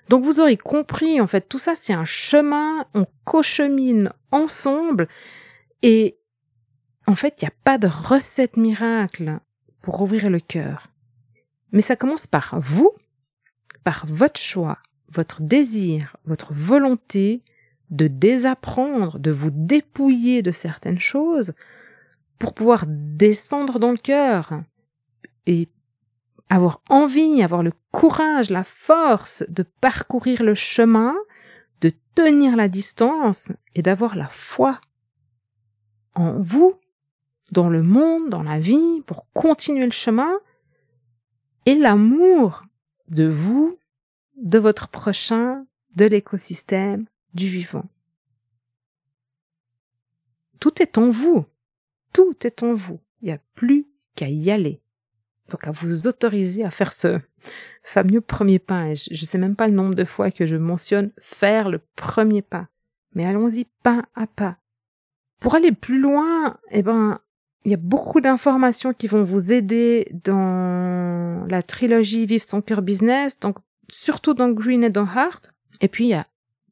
Donc 0.09 0.23
vous 0.23 0.39
aurez 0.39 0.57
compris, 0.57 1.21
en 1.21 1.27
fait, 1.27 1.47
tout 1.47 1.59
ça 1.59 1.75
c'est 1.75 1.93
un 1.93 2.05
chemin, 2.05 2.85
on 2.93 3.05
cochemine 3.23 4.11
ensemble 4.31 5.07
et 5.83 6.17
en 7.07 7.15
fait, 7.15 7.41
il 7.41 7.45
n'y 7.45 7.49
a 7.49 7.53
pas 7.63 7.77
de 7.77 7.87
recette 7.87 8.57
miracle 8.57 9.39
pour 9.81 10.01
ouvrir 10.01 10.29
le 10.29 10.39
cœur. 10.39 10.90
Mais 11.71 11.81
ça 11.81 11.95
commence 11.95 12.27
par 12.27 12.59
vous, 12.59 12.91
par 13.83 14.05
votre 14.07 14.39
choix, 14.39 14.77
votre 15.09 15.41
désir, 15.41 16.17
votre 16.25 16.53
volonté 16.53 17.43
de 17.89 18.07
désapprendre, 18.07 19.19
de 19.19 19.31
vous 19.31 19.51
dépouiller 19.51 20.41
de 20.41 20.51
certaines 20.51 20.99
choses 20.99 21.53
pour 22.39 22.53
pouvoir 22.53 22.85
descendre 22.87 23.79
dans 23.79 23.91
le 23.91 23.97
cœur 23.97 24.61
et 25.45 25.69
avoir 26.49 26.81
envie, 26.89 27.43
avoir 27.43 27.63
le 27.63 27.73
courage, 27.91 28.49
la 28.49 28.63
force 28.63 29.43
de 29.47 29.63
parcourir 29.63 30.43
le 30.43 30.55
chemin, 30.55 31.15
de 31.81 31.91
tenir 32.15 32.55
la 32.55 32.67
distance 32.67 33.51
et 33.75 33.81
d'avoir 33.81 34.15
la 34.15 34.27
foi 34.27 34.79
en 36.15 36.39
vous, 36.39 36.75
dans 37.51 37.69
le 37.69 37.83
monde, 37.83 38.29
dans 38.29 38.43
la 38.43 38.59
vie, 38.59 39.01
pour 39.05 39.31
continuer 39.33 39.85
le 39.85 39.91
chemin 39.91 40.33
et 41.65 41.75
l'amour 41.75 42.63
de 43.09 43.27
vous, 43.27 43.77
de 44.37 44.57
votre 44.57 44.87
prochain, 44.87 45.65
de 45.95 46.05
l'écosystème, 46.05 47.05
du 47.33 47.47
vivant. 47.47 47.85
Tout 50.59 50.81
est 50.81 50.97
en 50.97 51.09
vous. 51.09 51.45
Tout 52.13 52.35
est 52.45 52.63
en 52.63 52.73
vous. 52.73 52.99
Il 53.21 53.25
n'y 53.25 53.31
a 53.31 53.39
plus 53.55 53.87
qu'à 54.15 54.29
y 54.29 54.51
aller. 54.51 54.81
Donc 55.49 55.67
à 55.67 55.71
vous 55.71 56.07
autoriser 56.07 56.63
à 56.63 56.71
faire 56.71 56.93
ce 56.93 57.19
fameux 57.83 58.21
premier 58.21 58.59
pas. 58.59 58.93
je 58.93 59.11
ne 59.11 59.25
sais 59.25 59.37
même 59.37 59.55
pas 59.55 59.67
le 59.67 59.73
nombre 59.73 59.95
de 59.95 60.05
fois 60.05 60.31
que 60.31 60.45
je 60.45 60.55
mentionne 60.55 61.11
faire 61.19 61.69
le 61.69 61.81
premier 61.95 62.41
pas. 62.41 62.67
Mais 63.13 63.25
allons-y 63.25 63.65
pas 63.83 64.05
à 64.15 64.27
pas. 64.27 64.57
Pour 65.39 65.55
aller 65.55 65.71
plus 65.71 65.99
loin, 65.99 66.57
eh 66.69 66.83
ben, 66.83 67.19
il 67.65 67.71
y 67.71 67.73
a 67.73 67.77
beaucoup 67.77 68.21
d'informations 68.21 68.93
qui 68.93 69.07
vont 69.07 69.23
vous 69.23 69.51
aider 69.51 70.07
la 71.47 71.63
trilogie 71.63 72.25
Vive 72.25 72.45
son 72.45 72.61
cœur 72.61 72.81
business, 72.81 73.39
donc 73.39 73.57
surtout 73.89 74.33
dans 74.33 74.49
Green 74.49 74.83
et 74.83 74.89
dans 74.89 75.05
Heart. 75.05 75.51
Et 75.81 75.87
puis 75.87 76.05
il 76.05 76.09
y 76.09 76.13
a 76.13 76.27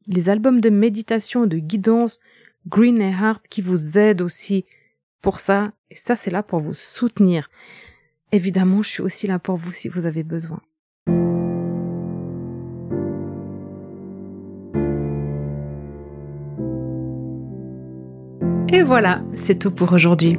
les 0.06 0.28
albums 0.28 0.60
de 0.60 0.70
méditation, 0.70 1.46
de 1.46 1.58
guidance, 1.58 2.20
Green 2.68 3.00
et 3.00 3.12
Heart 3.12 3.46
qui 3.48 3.62
vous 3.62 3.98
aident 3.98 4.22
aussi 4.22 4.64
pour 5.22 5.40
ça. 5.40 5.72
Et 5.90 5.94
ça, 5.94 6.16
c'est 6.16 6.30
là 6.30 6.42
pour 6.42 6.60
vous 6.60 6.74
soutenir. 6.74 7.48
Évidemment, 8.32 8.82
je 8.82 8.90
suis 8.90 9.02
aussi 9.02 9.26
là 9.26 9.38
pour 9.38 9.56
vous 9.56 9.72
si 9.72 9.88
vous 9.88 10.06
avez 10.06 10.22
besoin. 10.22 10.60
Et 18.72 18.82
voilà, 18.82 19.24
c'est 19.36 19.58
tout 19.58 19.72
pour 19.72 19.92
aujourd'hui. 19.92 20.38